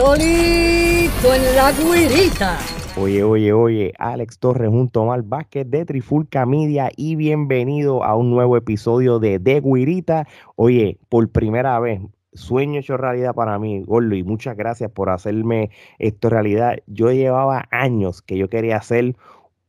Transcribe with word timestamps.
solito 0.00 1.34
en 1.34 1.56
la 1.56 1.72
guirita. 1.72 2.58
Oye, 2.96 3.22
oye, 3.22 3.52
oye, 3.52 3.92
Alex 3.98 4.38
Torres 4.38 4.70
junto 4.70 5.00
a 5.00 5.02
Omar 5.02 5.22
Vázquez 5.22 5.70
de 5.70 5.84
Trifulca 5.84 6.46
Media 6.46 6.90
y 6.96 7.16
bienvenido 7.16 8.02
a 8.02 8.16
un 8.16 8.30
nuevo 8.30 8.56
episodio 8.56 9.18
de 9.18 9.38
De 9.38 9.60
Guirita. 9.60 10.26
Oye, 10.56 10.98
por 11.10 11.28
primera 11.28 11.78
vez, 11.80 12.00
sueño 12.32 12.80
hecho 12.80 12.96
realidad 12.96 13.34
para 13.34 13.58
mí, 13.58 13.82
Gordo, 13.82 14.14
y 14.14 14.22
muchas 14.22 14.56
gracias 14.56 14.90
por 14.90 15.10
hacerme 15.10 15.68
esto 15.98 16.30
realidad. 16.30 16.78
Yo 16.86 17.12
llevaba 17.12 17.68
años 17.70 18.22
que 18.22 18.38
yo 18.38 18.48
quería 18.48 18.78
hacer 18.78 19.16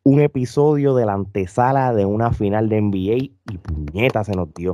un 0.04 0.22
episodio 0.22 0.96
de 0.96 1.06
la 1.06 1.14
antesala 1.14 1.94
de 1.94 2.06
una 2.06 2.32
final 2.32 2.70
de 2.70 2.82
NBA 2.82 3.18
y 3.52 3.58
puñeta 3.62 4.24
se 4.24 4.32
nos 4.32 4.54
dio. 4.54 4.72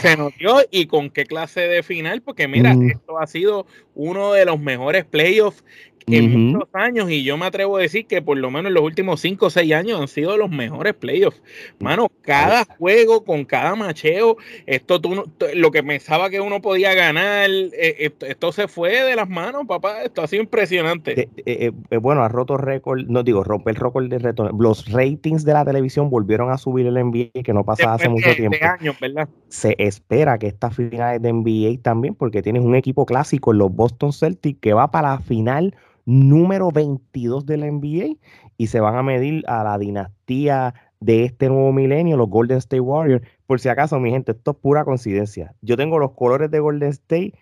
Se 0.00 0.16
nos 0.16 0.36
dio 0.36 0.56
y 0.70 0.86
con 0.86 1.10
qué 1.10 1.24
clase 1.24 1.60
de 1.62 1.82
final, 1.82 2.22
porque 2.22 2.48
mira, 2.48 2.74
Mm. 2.74 2.90
esto 2.90 3.18
ha 3.18 3.26
sido 3.26 3.66
uno 3.94 4.32
de 4.32 4.44
los 4.44 4.58
mejores 4.58 5.04
playoffs 5.04 5.64
en 6.06 6.52
muchos 6.52 6.68
años 6.72 7.10
y 7.10 7.24
yo 7.24 7.36
me 7.36 7.46
atrevo 7.46 7.76
a 7.76 7.80
decir 7.80 8.06
que 8.06 8.20
por 8.20 8.36
lo 8.36 8.50
menos 8.50 8.68
en 8.68 8.74
los 8.74 8.82
últimos 8.82 9.20
5 9.20 9.46
o 9.46 9.50
6 9.50 9.72
años 9.72 10.00
han 10.00 10.08
sido 10.08 10.36
los 10.36 10.50
mejores 10.50 10.94
playoffs. 10.94 11.42
Mano, 11.78 12.08
cada 12.20 12.64
juego 12.64 13.24
con 13.24 13.44
cada 13.44 13.74
macheo, 13.74 14.36
esto 14.66 15.00
tú 15.00 15.24
lo 15.54 15.70
que 15.70 15.82
pensaba 15.82 16.30
que 16.30 16.40
uno 16.40 16.60
podía 16.60 16.94
ganar, 16.94 17.48
eh, 17.50 17.96
esto, 18.00 18.26
esto 18.26 18.52
se 18.52 18.68
fue 18.68 19.02
de 19.04 19.16
las 19.16 19.28
manos, 19.28 19.64
papá, 19.66 20.02
esto 20.02 20.22
ha 20.22 20.26
sido 20.26 20.42
impresionante. 20.42 21.28
Eh, 21.46 21.72
eh, 21.90 21.96
bueno, 21.96 22.22
ha 22.22 22.28
roto 22.28 22.56
récord, 22.56 23.00
no 23.08 23.22
digo, 23.22 23.42
rompe 23.44 23.70
el 23.70 23.76
récord 23.76 24.08
de 24.08 24.18
reto. 24.18 24.50
Los 24.58 24.90
ratings 24.90 25.44
de 25.44 25.52
la 25.54 25.64
televisión 25.64 26.10
volvieron 26.10 26.50
a 26.50 26.58
subir 26.58 26.86
el 26.86 26.94
NBA, 26.98 27.42
que 27.42 27.52
no 27.54 27.64
pasaba 27.64 27.94
hace 27.94 28.08
mucho 28.08 28.28
de- 28.28 28.34
tiempo. 28.36 28.58
de 28.60 28.66
años, 28.66 28.96
¿verdad? 29.00 29.28
se 29.48 29.76
espera 29.78 30.38
que 30.38 30.48
estas 30.48 30.74
finales 30.74 31.22
de 31.22 31.32
NBA 31.32 31.80
también, 31.80 32.14
porque 32.14 32.42
tienes 32.42 32.62
un 32.62 32.74
equipo 32.74 33.06
clásico 33.06 33.52
en 33.52 33.58
los 33.58 33.72
Boston 33.74 34.12
Celtics 34.12 34.58
que 34.60 34.72
va 34.72 34.90
para 34.90 35.12
la 35.12 35.18
final 35.20 35.76
número 36.04 36.70
22 36.70 37.46
de 37.46 37.56
la 37.56 37.66
NBA 37.66 38.16
y 38.56 38.66
se 38.66 38.80
van 38.80 38.96
a 38.96 39.02
medir 39.02 39.44
a 39.46 39.64
la 39.64 39.78
dinastía 39.78 40.74
de 41.00 41.24
este 41.24 41.48
nuevo 41.48 41.72
milenio, 41.72 42.16
los 42.16 42.30
Golden 42.30 42.58
State 42.58 42.80
Warriors. 42.80 43.26
Por 43.46 43.60
si 43.60 43.68
acaso, 43.68 44.00
mi 44.00 44.10
gente, 44.10 44.32
esto 44.32 44.52
es 44.52 44.56
pura 44.56 44.84
coincidencia. 44.84 45.54
Yo 45.60 45.76
tengo 45.76 45.98
los 45.98 46.12
colores 46.12 46.50
de 46.50 46.60
Golden 46.60 46.88
State, 46.90 47.34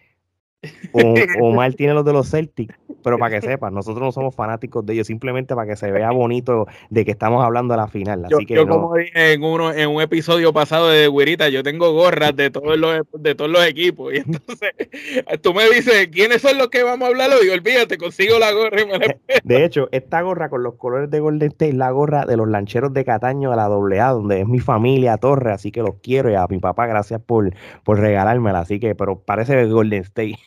o, 0.92 1.14
Omar 1.40 1.74
tiene 1.74 1.92
los 1.94 2.04
de 2.04 2.12
los 2.12 2.30
Celtics, 2.30 2.74
pero 3.02 3.18
para 3.18 3.40
que 3.40 3.46
sepas, 3.46 3.72
nosotros 3.72 4.02
no 4.02 4.12
somos 4.12 4.34
fanáticos 4.34 4.86
de 4.86 4.94
ellos, 4.94 5.06
simplemente 5.06 5.54
para 5.54 5.66
que 5.66 5.76
se 5.76 5.90
vea 5.90 6.10
bonito 6.12 6.66
de 6.90 7.04
que 7.04 7.10
estamos 7.10 7.44
hablando 7.44 7.74
de 7.74 7.78
la 7.78 7.88
final. 7.88 8.24
Así 8.24 8.32
Yo, 8.32 8.38
que 8.46 8.54
yo 8.54 8.64
no- 8.64 8.74
como 8.74 8.94
dije 8.94 9.32
en 9.32 9.42
uno 9.42 9.72
en 9.72 9.88
un 9.88 10.00
episodio 10.00 10.52
pasado 10.52 10.88
de 10.88 11.08
Güirita, 11.08 11.48
yo 11.48 11.62
tengo 11.62 11.92
gorras 11.92 12.36
de 12.36 12.50
todos 12.50 12.76
los 12.78 13.02
de 13.18 13.34
todos 13.34 13.50
los 13.50 13.66
equipos 13.66 14.14
y 14.14 14.18
entonces 14.18 14.72
tú 15.42 15.52
me 15.52 15.68
dices 15.68 16.08
quiénes 16.08 16.42
son 16.42 16.58
los 16.58 16.68
que 16.68 16.82
vamos 16.82 17.06
a 17.06 17.10
hablar 17.10 17.30
hoy, 17.30 17.48
olvídate, 17.48 17.98
consigo 17.98 18.38
la 18.38 18.52
gorra 18.52 18.80
y 18.82 18.86
me 18.86 18.98
la 18.98 19.16
De 19.44 19.64
hecho, 19.64 19.88
esta 19.90 20.20
gorra 20.22 20.48
con 20.48 20.62
los 20.62 20.74
colores 20.74 21.10
de 21.10 21.20
Golden 21.20 21.48
State 21.48 21.70
es 21.70 21.74
la 21.74 21.90
gorra 21.90 22.24
de 22.24 22.36
los 22.36 22.48
lancheros 22.48 22.92
de 22.92 23.04
Cataño 23.04 23.50
de 23.50 23.56
la 23.56 23.64
AA, 23.64 24.10
donde 24.12 24.40
es 24.40 24.46
mi 24.46 24.60
familia 24.60 25.16
Torre, 25.16 25.52
así 25.52 25.72
que 25.72 25.82
los 25.82 25.96
quiero 26.02 26.30
y 26.30 26.34
a 26.34 26.46
mi 26.48 26.58
papá 26.58 26.86
gracias 26.86 27.20
por, 27.20 27.52
por 27.84 27.98
regalármela, 27.98 28.60
así 28.60 28.78
que, 28.78 28.94
pero 28.94 29.18
parece 29.18 29.64
Golden 29.66 30.02
State. 30.02 30.38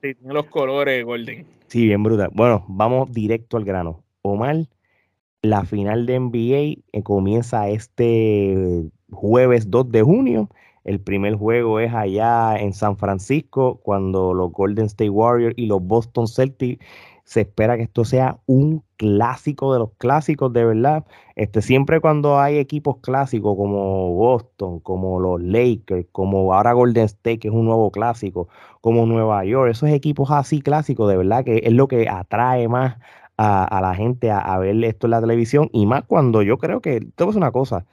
Tiene 0.00 0.34
los 0.34 0.46
colores 0.46 1.04
golden. 1.04 1.46
Sí, 1.66 1.86
bien 1.86 2.02
brutal. 2.02 2.30
Bueno, 2.32 2.64
vamos 2.68 3.12
directo 3.12 3.56
al 3.56 3.64
grano. 3.64 4.04
Omar, 4.22 4.66
la 5.42 5.64
final 5.64 6.06
de 6.06 6.20
NBA 6.20 6.82
eh, 6.92 7.02
comienza 7.02 7.68
este 7.68 8.84
jueves 9.10 9.70
2 9.70 9.90
de 9.90 10.02
junio. 10.02 10.48
El 10.84 11.00
primer 11.00 11.34
juego 11.34 11.80
es 11.80 11.92
allá 11.92 12.56
en 12.56 12.72
San 12.72 12.96
Francisco, 12.96 13.80
cuando 13.82 14.34
los 14.34 14.52
Golden 14.52 14.86
State 14.86 15.10
Warriors 15.10 15.54
y 15.56 15.66
los 15.66 15.82
Boston 15.82 16.28
Celtics 16.28 16.84
se 17.24 17.42
espera 17.42 17.76
que 17.76 17.84
esto 17.84 18.04
sea 18.04 18.38
un 18.46 18.84
clásico 18.96 19.72
de 19.72 19.78
los 19.80 19.90
clásicos, 19.98 20.52
de 20.52 20.64
verdad. 20.64 21.04
Este, 21.36 21.62
siempre 21.62 22.00
cuando 22.00 22.38
hay 22.40 22.58
equipos 22.58 22.98
clásicos 23.00 23.56
como 23.56 24.14
Boston, 24.14 24.80
como 24.80 25.20
los 25.20 25.40
Lakers, 25.42 26.06
como 26.12 26.54
ahora 26.54 26.72
Golden 26.72 27.04
State, 27.04 27.38
que 27.40 27.48
es 27.48 27.54
un 27.54 27.64
nuevo 27.66 27.90
clásico, 27.90 28.48
como 28.80 29.06
Nueva 29.06 29.44
York, 29.44 29.70
esos 29.70 29.90
equipos 29.90 30.30
así 30.30 30.60
clásicos, 30.62 31.08
de 31.10 31.16
verdad 31.16 31.44
que 31.44 31.60
es 31.64 31.72
lo 31.72 31.88
que 31.88 32.08
atrae 32.08 32.68
más 32.68 32.96
a, 33.36 33.64
a 33.64 33.80
la 33.80 33.94
gente 33.94 34.30
a, 34.30 34.38
a 34.38 34.58
ver 34.58 34.82
esto 34.84 35.06
en 35.06 35.10
la 35.12 35.20
televisión 35.20 35.68
y 35.72 35.86
más 35.86 36.04
cuando 36.04 36.42
yo 36.42 36.58
creo 36.58 36.80
que, 36.80 36.90
a 37.18 37.24
decir 37.26 37.36
una 37.38 37.52
cosa, 37.52 37.86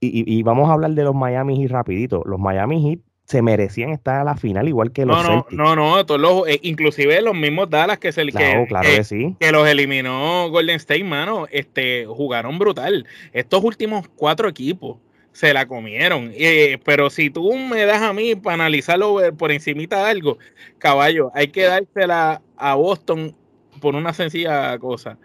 y, 0.00 0.08
y- 0.08 0.38
y 0.40 0.42
vamos 0.42 0.68
a 0.68 0.74
hablar 0.74 0.92
de 0.92 1.04
los 1.04 1.14
Miami 1.14 1.56
Heat 1.62 1.70
rapidito, 1.70 2.22
los 2.26 2.38
Miami 2.40 2.82
Heat 2.82 3.00
se 3.26 3.42
merecían 3.42 3.90
estar 3.90 4.20
a 4.20 4.24
la 4.24 4.36
final 4.36 4.68
igual 4.68 4.92
que 4.92 5.04
los 5.04 5.16
No, 5.16 5.22
no, 5.22 5.28
Celtics. 5.42 5.52
no, 5.58 5.74
no, 5.76 6.06
todos 6.06 6.20
los, 6.20 6.48
eh, 6.48 6.60
inclusive 6.62 7.20
los 7.22 7.34
mismos 7.34 7.68
Dallas 7.68 7.98
que 7.98 8.12
se 8.12 8.24
claro, 8.26 8.62
que, 8.62 8.68
claro 8.68 8.88
que- 8.88 8.96
que 8.96 9.04
sí. 9.04 9.36
que 9.40 9.50
los 9.52 9.68
eliminó 9.68 10.48
Golden 10.50 10.76
State, 10.76 11.02
mano, 11.04 11.46
este, 11.50 12.06
jugaron 12.06 12.58
brutal. 12.58 13.04
Estos 13.32 13.62
últimos 13.64 14.06
cuatro 14.14 14.48
equipos 14.48 14.98
se 15.32 15.52
la 15.52 15.66
comieron. 15.66 16.30
Eh, 16.34 16.78
pero 16.84 17.10
si 17.10 17.28
tú 17.28 17.52
me 17.56 17.84
das 17.84 18.00
a 18.00 18.12
mí 18.12 18.36
para 18.36 18.54
analizarlo 18.54 19.20
eh, 19.22 19.32
por 19.32 19.50
encimita 19.52 20.04
de 20.04 20.10
algo, 20.10 20.38
caballo, 20.78 21.30
hay 21.34 21.48
que 21.48 21.64
dársela 21.64 22.40
a 22.56 22.74
Boston 22.76 23.34
por 23.80 23.96
una 23.96 24.14
sencilla 24.14 24.78
cosa. 24.78 25.18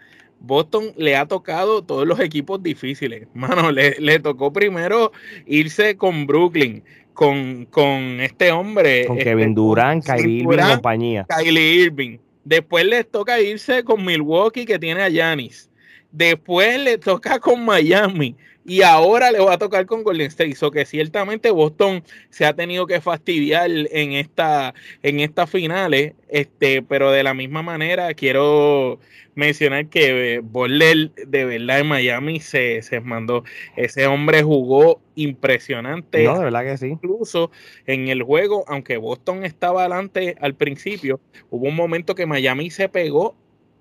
Boston 0.44 0.92
le 0.96 1.14
ha 1.14 1.26
tocado 1.26 1.82
todos 1.84 2.04
los 2.06 2.18
equipos 2.18 2.60
difíciles. 2.62 3.28
Mano, 3.32 3.70
le, 3.70 3.94
le 4.00 4.18
tocó 4.18 4.52
primero 4.52 5.12
irse 5.46 5.96
con 5.96 6.26
Brooklyn, 6.26 6.82
con, 7.12 7.66
con 7.66 8.20
este 8.20 8.50
hombre. 8.52 9.06
Con 9.06 9.18
este, 9.18 9.30
Kevin 9.30 9.54
Durant, 9.54 10.06
con 10.06 10.16
Kyrie 10.16 10.36
Irving 10.36 10.44
y 10.44 10.56
Durant, 10.56 10.72
compañía. 10.74 11.26
Kylie 11.28 11.74
Irving. 11.84 12.18
Después 12.44 12.84
les 12.84 13.10
toca 13.10 13.40
irse 13.40 13.84
con 13.84 14.04
Milwaukee, 14.04 14.64
que 14.64 14.78
tiene 14.78 15.02
a 15.02 15.08
Giannis. 15.08 15.70
Después 16.10 16.78
le 16.78 16.98
toca 16.98 17.38
con 17.38 17.64
Miami. 17.64 18.36
Y 18.64 18.82
ahora 18.82 19.32
le 19.32 19.40
va 19.40 19.54
a 19.54 19.58
tocar 19.58 19.86
con 19.86 20.04
Golden 20.04 20.28
State. 20.28 20.54
So 20.54 20.70
que 20.70 20.84
ciertamente 20.84 21.50
Boston 21.50 22.04
se 22.30 22.44
ha 22.44 22.54
tenido 22.54 22.86
que 22.86 23.00
fastidiar 23.00 23.70
en 23.70 24.12
esta, 24.12 24.74
en 25.02 25.20
estas 25.20 25.50
finales. 25.50 26.14
Este, 26.28 26.82
pero 26.82 27.10
de 27.10 27.22
la 27.22 27.34
misma 27.34 27.62
manera 27.62 28.14
quiero 28.14 28.98
mencionar 29.34 29.86
que 29.86 30.34
eh, 30.34 30.40
Butler 30.40 31.10
de 31.14 31.44
verdad 31.44 31.80
en 31.80 31.86
Miami 31.88 32.40
se, 32.40 32.82
se 32.82 33.00
mandó. 33.00 33.44
Ese 33.76 34.06
hombre 34.06 34.42
jugó 34.42 35.00
impresionante 35.14 36.24
No, 36.24 36.38
de 36.38 36.44
verdad 36.44 36.64
que 36.64 36.76
sí. 36.78 36.86
incluso 36.86 37.50
en 37.86 38.08
el 38.08 38.22
juego, 38.22 38.64
aunque 38.68 38.96
Boston 38.96 39.44
estaba 39.44 39.80
adelante 39.80 40.36
al 40.40 40.54
principio, 40.54 41.20
hubo 41.50 41.68
un 41.68 41.76
momento 41.76 42.14
que 42.14 42.26
Miami 42.26 42.70
se 42.70 42.88
pegó 42.88 43.34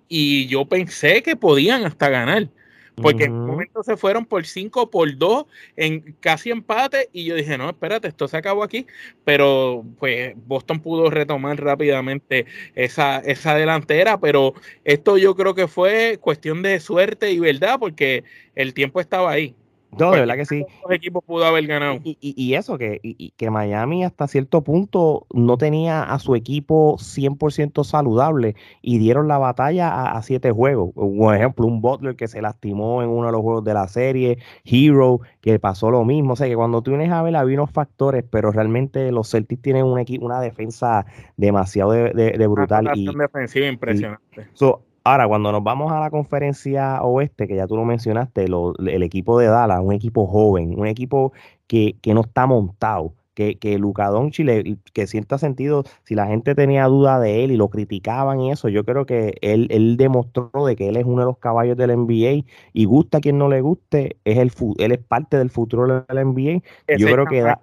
y 0.08 0.48
yo 0.48 0.66
pensé 0.66 1.24
que 1.24 1.36
podían 1.36 1.86
hasta 1.86 2.10
ganar. 2.10 2.50
Porque 2.96 3.26
en 3.26 3.34
un 3.34 3.48
momento 3.48 3.84
se 3.84 3.98
fueron 3.98 4.26
por 4.26 4.46
5 4.46 4.90
por 4.90 5.18
2 5.18 5.46
en 5.76 6.16
casi 6.20 6.52
empate 6.52 7.10
y 7.14 7.26
yo 7.26 7.36
dije, 7.36 7.58
no, 7.58 7.70
espérate, 7.70 8.08
esto 8.08 8.28
se 8.28 8.38
acabó 8.38 8.64
aquí. 8.64 8.86
Pero 9.24 9.86
pues 9.98 10.34
Boston 10.46 10.82
pudo 10.82 11.10
retomar 11.10 11.62
rápidamente 11.62 12.46
esa, 12.76 13.20
esa 13.20 13.56
delantera, 13.56 14.20
pero 14.20 14.54
esto 14.84 15.18
yo 15.18 15.36
creo 15.36 15.56
que 15.56 15.68
fue 15.68 16.20
cuestión 16.22 16.62
de 16.62 16.80
suerte 16.80 17.32
y 17.32 17.40
verdad 17.40 17.78
porque 17.80 18.24
el 18.56 18.74
tiempo 18.74 19.00
estaba 19.00 19.32
ahí. 19.32 19.56
No, 20.00 20.12
de 20.12 20.22
verdad 20.22 20.36
que 20.36 20.46
sí. 20.46 20.66
Los 20.84 20.96
equipos 20.96 21.24
pudo 21.24 21.46
haber 21.46 21.68
ganado. 21.68 22.00
Y, 22.04 22.18
y- 22.22 22.34
y 22.42 22.54
eso, 22.56 22.78
que, 22.78 23.00
y- 23.04 23.32
que 23.32 23.50
Miami 23.50 24.04
hasta 24.06 24.28
cierto 24.28 24.62
punto 24.64 25.28
no 25.34 25.58
tenía 25.58 26.04
a 26.04 26.18
su 26.20 26.36
equipo 26.36 26.98
100% 26.98 27.84
saludable 27.84 28.56
y 28.82 29.00
dieron 29.00 29.28
la 29.28 29.38
batalla 29.38 29.90
a, 29.90 30.18
a 30.18 30.22
siete 30.24 30.52
juegos. 30.52 30.92
Por 30.94 31.36
ejemplo, 31.36 31.66
un 31.66 31.82
Butler 31.82 32.16
que 32.16 32.28
se 32.28 32.42
lastimó 32.42 33.04
en 33.04 33.10
uno 33.10 33.26
de 33.28 33.32
los 33.34 33.42
juegos 33.42 33.64
de 33.64 33.74
la 33.74 33.88
serie, 33.88 34.38
Hero 34.64 35.20
que 35.42 35.60
pasó 35.60 35.92
lo 35.92 36.06
mismo. 36.06 36.34
O 36.34 36.36
sea, 36.36 36.48
que 36.48 36.56
cuando 36.56 36.82
tú 36.82 36.92
vienes 36.92 37.12
a 37.12 37.22
ver, 37.22 37.36
había 37.36 37.58
unos 37.58 37.72
factores, 37.72 38.24
pero 38.30 38.52
realmente 38.52 39.12
los 39.12 39.30
Celtics 39.30 39.62
tienen 39.62 39.86
un 39.86 40.00
equipo, 40.00 40.26
una 40.26 40.40
defensa 40.40 41.06
demasiado 41.38 41.92
de, 41.92 42.12
de- 42.14 42.32
de 42.38 42.48
brutal. 42.48 42.86
Una 42.86 42.94
Y, 42.96 43.06
defensiva 43.08 43.68
impresionante. 43.68 44.48
So, 44.54 44.84
ahora, 45.04 45.28
cuando 45.28 45.52
nos 45.52 45.64
vamos 45.64 45.92
a 45.92 46.00
la 46.00 46.10
conferencia 46.12 47.02
oeste, 47.04 47.48
que 47.48 47.56
ya 47.56 47.68
tú 47.68 47.76
lo 47.76 47.86
mencionaste, 47.86 48.48
lo- 48.48 48.76
el 48.78 49.04
equipo 49.04 49.40
de 49.40 49.48
Dallas, 49.48 49.80
un 49.82 49.94
equipo 49.94 50.28
joven, 50.28 50.80
un 50.80 50.88
equipo 50.88 51.34
que, 51.68 51.98
que 52.02 52.14
no 52.14 52.22
está 52.22 52.46
montado, 52.46 53.14
que, 53.34 53.58
que 53.58 53.78
Luka 53.80 54.08
Doncic, 54.10 54.80
que 54.94 55.08
sienta 55.08 55.38
sentido, 55.38 55.84
si 56.04 56.16
la 56.16 56.28
gente 56.28 56.54
tenía 56.56 56.86
duda 56.86 57.20
de 57.20 57.44
él 57.44 57.52
y 57.52 57.58
lo 57.58 57.70
criticaban 57.70 58.42
y 58.42 58.52
eso, 58.52 58.68
yo 58.70 58.84
creo 58.86 59.06
que 59.06 59.36
él, 59.42 59.68
él 59.72 59.98
demostró 59.98 60.52
de 60.66 60.76
que 60.76 60.90
él 60.90 60.98
es 60.98 61.06
uno 61.06 61.22
de 61.22 61.26
los 61.28 61.38
caballos 61.38 61.78
del 61.78 61.92
NBA 61.92 62.46
y 62.74 62.86
gusta 62.86 63.20
a 63.20 63.22
quien 63.22 63.38
no 63.38 63.48
le 63.50 63.62
guste, 63.62 64.18
es 64.26 64.38
el 64.38 64.52
él 64.78 64.92
es 64.92 65.00
parte 65.00 65.38
del 65.38 65.50
futuro 65.50 65.88
del 66.08 66.18
NBA. 66.20 66.62
Yo 66.94 67.10
creo 67.10 67.28
que 67.28 67.42
da... 67.42 67.62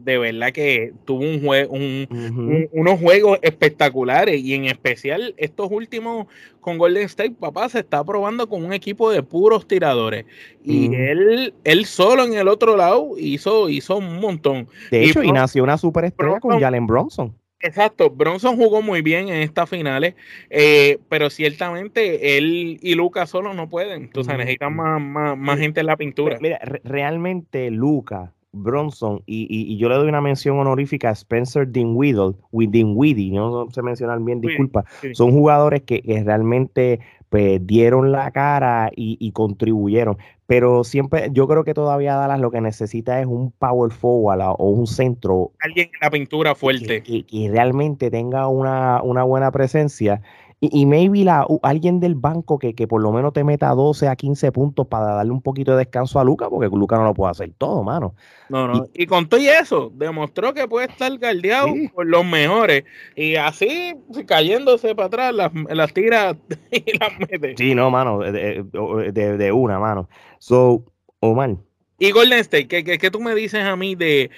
de 0.00 0.18
verdad 0.18 0.52
que 0.52 0.92
tuvo 1.04 1.20
un 1.20 1.42
un- 1.70 2.68
unos 2.72 3.00
juegos 3.00 3.38
espectaculares 3.42 4.40
y 4.40 4.54
en 4.54 4.64
especial 4.64 5.34
estos 5.36 5.68
últimos 5.70 6.26
con 6.60 6.78
Golden 6.78 7.04
State, 7.04 7.34
papá, 7.38 7.68
se 7.68 7.80
está 7.80 8.04
probando 8.04 8.48
con 8.48 8.64
un 8.64 8.72
equipo 8.72 9.10
de 9.10 9.22
puros 9.22 9.66
tiradores 9.66 10.24
y 10.64 10.86
Ujú. 10.86 10.94
él, 10.94 11.54
él 11.64 11.84
solo 11.86 12.24
en 12.24 12.34
el 12.34 12.48
otro 12.48 12.76
lado 12.76 13.14
hizo, 13.18 13.68
hizo 13.68 13.98
un 13.98 14.20
montón. 14.20 14.68
De 14.90 15.04
hecho, 15.04 15.22
y 15.22 15.32
nació 15.32 15.64
una 15.64 15.76
superestrella 15.76 16.40
con 16.40 16.58
Jalen 16.58 16.86
Bronson. 16.86 17.34
Exacto, 17.64 18.10
Bronson 18.10 18.56
jugó 18.56 18.82
muy 18.82 19.02
bien 19.02 19.28
en 19.28 19.36
estas 19.36 19.70
finales, 19.70 20.14
eh, 20.50 20.98
pero 21.08 21.30
ciertamente 21.30 22.36
él 22.36 22.78
y 22.82 22.94
Luca 22.96 23.24
solo 23.26 23.54
no 23.54 23.68
pueden, 23.68 24.02
entonces 24.02 24.36
necesitan 24.36 24.74
más, 24.74 25.38
más, 25.38 25.58
gente 25.60 25.78
en 25.80 25.86
la 25.86 25.96
pintura. 25.96 26.38
Mira, 26.40 26.58
realmente 26.82 27.70
Luca, 27.70 28.32
Bronson, 28.52 29.22
y, 29.26 29.76
yo 29.78 29.88
le 29.88 29.94
doy 29.96 30.08
una 30.08 30.20
mención 30.20 30.58
honorífica 30.58 31.08
a 31.08 31.12
Spencer 31.12 31.66
Dinwiddie, 31.70 32.34
Dinwiddie, 32.52 33.32
no 33.32 33.70
sé 33.70 33.82
mencionar 33.82 34.20
bien, 34.20 34.40
disculpa, 34.40 34.84
son 35.14 35.32
jugadores 35.32 35.82
que, 35.82 36.02
que 36.02 36.22
realmente 36.22 37.00
pues 37.32 37.66
dieron 37.66 38.12
la 38.12 38.30
cara 38.30 38.90
y, 38.94 39.32
contribuyeron. 39.32 40.18
Pero 40.46 40.84
siempre, 40.84 41.30
yo 41.32 41.48
creo 41.48 41.64
que 41.64 41.72
todavía 41.72 42.14
Dallas 42.14 42.38
lo 42.38 42.50
que 42.50 42.60
necesita 42.60 43.18
es 43.22 43.26
un 43.26 43.52
power 43.52 43.90
forward 43.90 44.54
o 44.58 44.68
un 44.68 44.86
centro. 44.86 45.50
Alguien 45.60 45.86
en 45.86 46.00
la 46.02 46.10
pintura 46.10 46.54
fuerte. 46.54 47.02
Que, 47.02 47.48
realmente 47.50 48.10
tenga 48.10 48.48
una, 48.48 49.02
una 49.02 49.22
buena 49.22 49.50
presencia 49.50 50.20
y, 50.64 50.86
maybe 50.86 51.24
la, 51.24 51.44
alguien 51.62 51.98
del 51.98 52.14
banco 52.14 52.56
que, 52.56 52.72
que, 52.72 52.86
por 52.86 53.02
lo 53.02 53.10
menos 53.10 53.32
te 53.32 53.42
meta 53.42 53.70
12 53.70 54.06
a 54.06 54.14
15 54.14 54.52
puntos 54.52 54.86
para 54.86 55.06
darle 55.16 55.32
un 55.32 55.42
poquito 55.42 55.72
de 55.72 55.78
descanso 55.78 56.20
a 56.20 56.24
Luca, 56.24 56.48
porque 56.48 56.68
Luca 56.68 56.96
no 56.96 57.02
lo 57.02 57.14
puede 57.14 57.32
hacer 57.32 57.50
todo, 57.58 57.82
mano. 57.82 58.14
No, 58.48 58.68
no. 58.68 58.86
Y, 58.94 59.06
con 59.06 59.28
todo 59.28 59.40
y 59.40 59.48
eso, 59.48 59.90
demostró 59.92 60.54
que 60.54 60.68
puede 60.68 60.86
estar 60.86 61.18
guardiado 61.18 61.66
por 61.92 62.06
los 62.06 62.24
mejores. 62.24 62.84
Y 63.16 63.34
así, 63.34 63.96
cayéndose 64.24 64.94
para 64.94 65.06
atrás, 65.06 65.34
las, 65.34 65.52
las 65.52 65.92
tira 65.92 66.36
y 66.70 66.96
las 66.96 67.18
mete. 67.18 67.56
Sí, 67.56 67.74
no, 67.74 67.90
mano, 67.90 68.20
de, 68.20 68.64
de, 69.12 69.36
de 69.36 69.52
una, 69.52 69.80
mano. 69.80 70.08
So, 70.38 70.84
Omar, 71.18 71.56
y 72.02 72.10
Golden 72.10 72.40
State, 72.40 72.66
¿qué, 72.66 73.10
tú 73.12 73.20
me 73.20 73.32
dices 73.32 73.62
a 73.62 73.76
mí 73.76 73.94
de, 73.94 74.28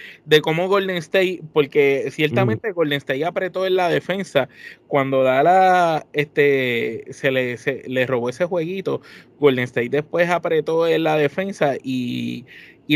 cómo 0.42 0.68
Golden 0.68 0.98
State? 0.98 1.40
Porque 1.54 2.10
ciertamente 2.10 2.72
Golden 2.72 2.98
State 2.98 3.24
apretó 3.24 3.64
en 3.64 3.76
la 3.76 3.88
defensa 3.88 4.50
cuando 4.86 5.22
Dala 5.22 6.04
este, 6.12 7.04
se, 7.08 7.30
le, 7.30 7.56
le 7.86 8.06
robó 8.06 8.28
ese 8.28 8.44
jueguito. 8.44 9.00
Golden 9.40 9.64
State 9.64 9.88
después 9.88 10.28
apretó 10.28 10.86
en 10.86 11.04
la 11.04 11.16
defensa 11.16 11.76
y, 11.82 12.44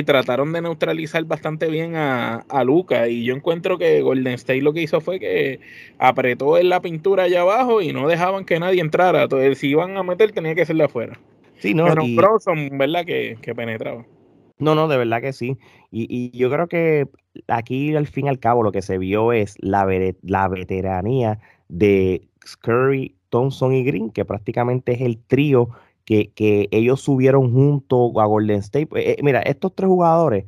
trataron 0.05 0.53
de 0.53 0.61
neutralizar 0.61 1.25
bastante 1.25 1.69
bien 1.69 1.97
a, 1.97 2.45
a 2.51 2.63
Luca. 2.63 3.09
Y 3.09 3.25
yo 3.25 3.35
encuentro 3.35 3.79
que 3.79 4.03
Golden 4.03 4.35
State 4.35 4.61
lo 4.61 4.75
que 4.75 4.83
hizo 4.83 5.01
fue 5.01 5.19
que 5.19 5.61
apretó 5.97 6.59
en 6.59 6.69
la 6.69 6.83
pintura 6.83 7.23
allá 7.23 7.41
abajo 7.41 7.81
y 7.81 7.95
no 7.95 8.07
dejaban 8.07 8.45
que 8.45 8.61
nadie 8.61 8.83
entrara. 8.83 9.23
Entonces, 9.23 9.57
si 9.57 9.69
iban 9.69 9.97
a 9.97 10.03
meter, 10.03 10.33
tenía 10.33 10.55
que 10.55 10.67
ser 10.67 10.77
de 10.77 10.85
afuera. 10.85 11.19
Sí, 11.57 11.73
no, 11.73 11.87
Pero 11.87 12.05
y... 12.05 12.19
son, 12.41 12.77
¿verdad? 12.77 13.07
Que, 13.07 13.39
que 13.41 13.55
penetraba. 13.55 14.05
No, 14.59 14.75
no, 14.75 14.89
de 14.89 14.97
verdad 14.97 15.21
que 15.21 15.33
sí. 15.33 15.59
Y, 15.91 16.37
yo 16.37 16.51
creo 16.51 16.69
que 16.69 17.09
aquí 17.47 17.95
al 17.95 18.07
fin 18.07 18.27
y 18.27 18.29
al 18.29 18.39
cabo 18.39 18.63
lo 18.63 18.73
que 18.73 18.83
se 18.83 18.99
vio 18.99 19.33
es 19.33 19.57
la, 19.61 19.87
la 20.23 20.49
veteranía 20.49 21.39
de 21.69 22.29
Scurry, 22.47 23.15
Thompson 23.31 23.75
y 23.75 23.85
Green, 23.85 24.11
que 24.11 24.25
prácticamente 24.25 24.93
es 24.93 25.01
el 25.01 25.19
trío 25.19 25.69
que, 26.05 26.69
ellos 26.71 27.01
subieron 27.03 27.53
junto 27.53 28.19
a 28.21 28.27
Golden 28.27 28.61
State. 28.61 28.89
Eh, 28.95 29.13
eh, 29.13 29.17
mira, 29.23 29.41
estos 29.43 29.75
tres 29.75 29.89
jugadores 29.89 30.47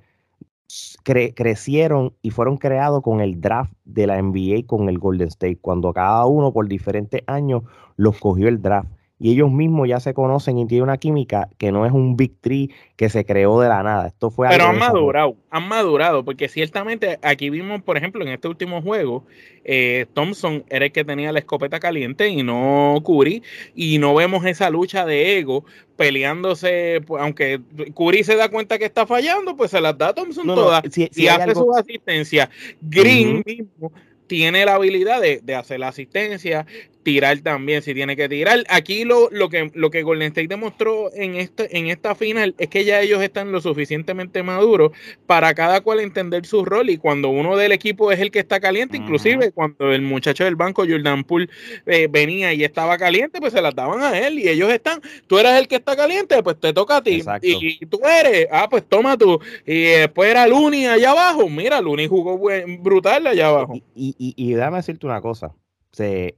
crecieron 1.02 2.14
y 2.22 2.30
fueron 2.30 2.56
creados 2.56 3.02
con 3.02 3.20
el 3.20 3.40
draft 3.40 3.72
de 3.84 4.06
la 4.06 4.22
NBA 4.22 4.66
con 4.66 4.88
el 4.88 4.98
Golden 4.98 5.28
State, 5.28 5.58
cuando 5.60 5.92
cada 5.92 6.24
uno 6.26 6.52
por 6.52 6.68
diferentes 6.68 7.22
años 7.26 7.64
los 7.96 8.18
cogió 8.18 8.48
el 8.48 8.62
draft 8.62 8.88
y 9.20 9.32
ellos 9.32 9.52
mismos 9.52 9.86
ya 9.86 10.00
se 10.00 10.14
conocen 10.14 10.58
y 10.58 10.66
tienen 10.66 10.84
una 10.84 10.96
química 10.96 11.50
que 11.58 11.70
no 11.70 11.84
es 11.84 11.92
un 11.92 12.16
Big 12.16 12.32
Tree 12.40 12.70
que 12.96 13.10
se 13.10 13.26
creó 13.26 13.60
de 13.60 13.68
la 13.68 13.82
nada. 13.82 14.06
Esto 14.06 14.30
fue 14.30 14.48
Pero 14.48 14.64
han 14.64 14.78
madurado, 14.78 15.36
han 15.50 15.68
madurado, 15.68 16.24
porque 16.24 16.48
ciertamente 16.48 17.18
aquí 17.20 17.50
vimos, 17.50 17.82
por 17.82 17.98
ejemplo, 17.98 18.22
en 18.24 18.28
este 18.28 18.48
último 18.48 18.80
juego, 18.80 19.26
eh, 19.62 20.06
Thompson 20.14 20.64
era 20.70 20.86
el 20.86 20.92
que 20.92 21.04
tenía 21.04 21.32
la 21.32 21.38
escopeta 21.40 21.78
caliente 21.80 22.28
y 22.28 22.42
no 22.42 22.96
Curry, 23.04 23.42
y 23.74 23.98
no 23.98 24.14
vemos 24.14 24.46
esa 24.46 24.70
lucha 24.70 25.04
de 25.04 25.38
ego 25.38 25.66
peleándose, 25.96 27.02
pues, 27.06 27.22
aunque 27.22 27.60
Curry 27.94 28.24
se 28.24 28.36
da 28.36 28.48
cuenta 28.48 28.78
que 28.78 28.86
está 28.86 29.06
fallando, 29.06 29.54
pues 29.54 29.70
se 29.70 29.82
las 29.82 29.98
da 29.98 30.14
Thompson 30.14 30.46
todas 30.46 30.82
y 30.96 31.26
hace 31.26 31.54
su 31.54 31.70
asistencia. 31.76 32.48
Green 32.80 33.42
mismo 33.44 33.92
tiene 34.26 34.64
la 34.64 34.76
habilidad 34.76 35.20
de, 35.20 35.40
de, 35.42 35.56
hacer 35.56 35.80
la 35.80 35.88
asistencia, 35.88 36.64
tirar 37.02 37.38
también 37.40 37.82
si 37.82 37.94
tiene 37.94 38.16
que 38.16 38.28
tirar. 38.28 38.64
Aquí 38.68 39.04
lo, 39.04 39.28
lo, 39.30 39.48
que, 39.48 39.70
lo 39.74 39.90
que 39.90 40.02
Golden 40.02 40.28
State 40.28 40.48
demostró 40.48 41.12
en, 41.14 41.36
este, 41.36 41.76
en 41.76 41.88
esta 41.88 42.14
final 42.14 42.54
es 42.58 42.68
que 42.68 42.84
ya 42.84 43.00
ellos 43.00 43.22
están 43.22 43.52
lo 43.52 43.60
suficientemente 43.60 44.42
maduros 44.42 44.92
para 45.26 45.54
cada 45.54 45.80
cual 45.80 46.00
entender 46.00 46.46
su 46.46 46.64
rol 46.64 46.90
y 46.90 46.98
cuando 46.98 47.28
uno 47.28 47.56
del 47.56 47.72
equipo 47.72 48.12
es 48.12 48.20
el 48.20 48.30
que 48.30 48.40
está 48.40 48.60
caliente, 48.60 48.96
inclusive 48.96 49.52
cuando 49.52 49.92
el 49.92 50.02
muchacho 50.02 50.44
del 50.44 50.56
banco 50.56 50.84
Jordan 50.86 51.24
Poole 51.24 51.48
eh, 51.86 52.08
venía 52.10 52.52
y 52.52 52.64
estaba 52.64 52.98
caliente, 52.98 53.40
pues 53.40 53.52
se 53.52 53.62
la 53.62 53.70
daban 53.70 54.02
a 54.02 54.18
él 54.18 54.38
y 54.38 54.48
ellos 54.48 54.70
están, 54.70 55.00
tú 55.26 55.38
eres 55.38 55.52
el 55.52 55.68
que 55.68 55.76
está 55.76 55.96
caliente, 55.96 56.42
pues 56.42 56.58
te 56.58 56.72
toca 56.72 56.98
a 56.98 57.02
ti 57.02 57.22
y, 57.42 57.86
tú 57.86 58.00
eres, 58.04 58.46
ah, 58.50 58.68
pues 58.68 58.84
toma 58.88 59.16
tú. 59.16 59.40
Y 59.66 59.82
después 59.82 60.30
era 60.30 60.46
Luni 60.46 60.86
allá 60.86 61.10
abajo, 61.12 61.48
mira, 61.48 61.80
Luni 61.80 62.06
jugó 62.06 62.38
brutal 62.80 63.26
allá 63.26 63.48
abajo. 63.48 63.74
Y, 63.94 64.14
y, 64.18 64.34
y, 64.36 64.54
déjame 64.54 64.78
decirte 64.78 65.06
una 65.06 65.20
cosa, 65.20 65.54
se 65.92 66.36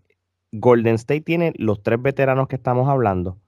Golden 0.52 0.94
State 0.96 1.22
tiene 1.22 1.52
los 1.56 1.82
tres 1.82 2.00
veteranos 2.00 2.46
que 2.46 2.56
estamos 2.56 2.88
hablando, 2.88 3.38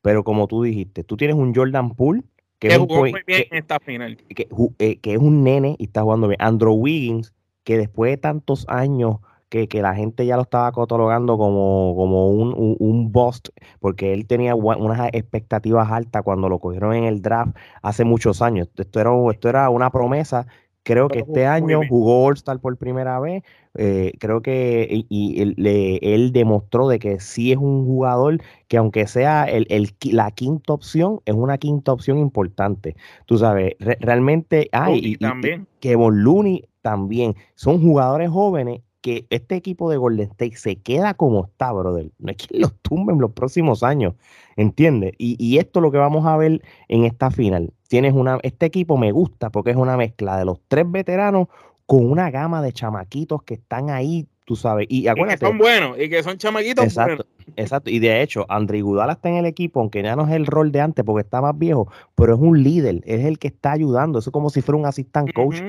pero 0.00 0.24
como 0.24 0.46
tú 0.46 0.62
dijiste, 0.62 1.04
tú 1.04 1.16
tienes 1.16 1.36
un 1.36 1.54
Jordan 1.54 1.94
Poole 1.94 2.22
que, 2.58 2.68
es 2.68 2.78
jugó 2.78 3.00
muy 3.00 3.20
bien 3.26 3.44
en 3.50 3.58
esta 3.58 3.80
final. 3.80 4.18
Eh, 4.28 4.98
que, 5.00 5.12
es 5.12 5.18
un 5.18 5.42
nene 5.42 5.74
y 5.78 5.84
está 5.84 6.02
jugando 6.02 6.28
bien. 6.28 6.40
Andrew 6.40 6.74
Wiggins, 6.74 7.34
que 7.64 7.76
después 7.76 8.12
de 8.12 8.16
tantos 8.18 8.64
años 8.68 9.16
que, 9.48 9.68
la 9.82 9.94
gente 9.94 10.24
ya 10.24 10.36
lo 10.36 10.42
estaba 10.42 10.70
catalogando 10.70 11.36
como, 11.36 11.94
como 11.96 12.28
un, 12.28 12.76
un, 12.78 13.12
bust, 13.12 13.48
porque 13.80 14.14
él 14.14 14.26
tenía 14.26 14.54
unas 14.54 15.10
expectativas 15.12 15.90
altas 15.90 16.22
cuando 16.22 16.48
lo 16.48 16.58
cogieron 16.60 16.94
en 16.94 17.04
el 17.04 17.20
draft 17.20 17.56
hace 17.82 18.04
muchos 18.04 18.40
años. 18.40 18.68
Esto 18.76 19.00
era, 19.00 19.10
esto 19.30 19.48
era 19.48 19.68
una 19.68 19.90
promesa 19.90 20.46
Creo 20.84 21.08
que 21.08 21.20
este 21.20 21.46
año 21.46 21.80
jugó 21.88 22.24
All-Star 22.24 22.58
por 22.58 22.76
primera 22.76 23.20
vez. 23.20 23.44
Eh, 23.74 24.12
creo 24.18 24.42
que 24.42 25.06
y, 25.08 25.40
él, 25.40 26.32
demostró 26.32 26.88
de 26.88 26.98
que 26.98 27.20
sí 27.20 27.52
es 27.52 27.58
un 27.58 27.86
jugador 27.86 28.42
que 28.68 28.76
aunque 28.76 29.06
sea 29.06 29.44
el, 29.44 29.94
la 30.02 30.30
quinta 30.30 30.74
opción, 30.74 31.20
es 31.24 31.34
una 31.34 31.56
quinta 31.56 31.92
opción 31.92 32.18
importante. 32.18 32.96
Tú 33.26 33.38
sabes, 33.38 33.74
realmente 33.78 34.68
hay 34.72 34.98
y, 35.02 35.16
también. 35.16 35.66
que 35.80 35.94
Looney 35.94 36.68
también 36.82 37.34
son 37.54 37.80
jugadores 37.80 38.28
jóvenes 38.30 38.82
que 39.00 39.26
este 39.30 39.56
equipo 39.56 39.90
de 39.90 39.96
Golden 39.96 40.30
State 40.30 40.56
se 40.56 40.76
queda 40.76 41.14
como 41.14 41.46
está, 41.46 41.72
brother. 41.72 42.10
No 42.18 42.30
es 42.30 42.36
que 42.36 42.46
los 42.58 42.74
tumben 42.82 43.18
los 43.18 43.32
próximos 43.32 43.82
años, 43.82 44.14
¿entiendes? 44.56 45.12
Y, 45.18 45.36
y, 45.44 45.58
esto 45.58 45.80
es 45.80 45.82
lo 45.82 45.90
que 45.90 45.98
vamos 45.98 46.24
a 46.26 46.36
ver 46.36 46.62
en 46.88 47.04
esta 47.04 47.30
final. 47.30 47.72
Tienes 47.88 48.14
una, 48.14 48.38
este 48.42 48.66
equipo 48.66 48.96
me 48.96 49.12
gusta 49.12 49.50
porque 49.50 49.70
es 49.70 49.76
una 49.76 49.96
mezcla 49.96 50.38
de 50.38 50.44
los 50.44 50.60
tres 50.68 50.90
veteranos 50.90 51.48
con 51.86 52.10
una 52.10 52.30
gama 52.30 52.62
de 52.62 52.72
chamaquitos 52.72 53.42
que 53.42 53.54
están 53.54 53.90
ahí, 53.90 54.26
tú 54.44 54.56
sabes. 54.56 54.86
Y, 54.88 55.08
acuérdate, 55.08 55.40
que 55.40 55.46
son 55.46 55.58
buenos 55.58 55.98
y 55.98 56.08
que 56.08 56.22
son 56.22 56.38
chamaquitos 56.38 56.84
exacto, 56.84 57.26
Exacto. 57.56 57.90
Y 57.90 57.98
de 57.98 58.22
hecho, 58.22 58.46
André 58.48 58.82
Gudala 58.82 59.14
está 59.14 59.28
en 59.28 59.36
el 59.36 59.46
equipo, 59.46 59.80
aunque 59.80 60.02
ya 60.02 60.16
no 60.16 60.26
es 60.26 60.32
el 60.32 60.46
rol 60.46 60.72
de 60.72 60.80
antes 60.80 61.04
porque 61.04 61.22
está 61.22 61.40
más 61.40 61.58
viejo, 61.58 61.90
pero 62.14 62.34
es 62.34 62.40
un 62.40 62.62
líder, 62.62 63.00
es 63.04 63.24
el 63.24 63.38
que 63.38 63.48
está 63.48 63.72
ayudando. 63.72 64.18
Eso 64.18 64.30
es 64.30 64.32
como 64.32 64.50
si 64.50 64.62
fuera 64.62 64.78
un 64.78 64.86
assistant 64.86 65.32
coach. 65.32 65.60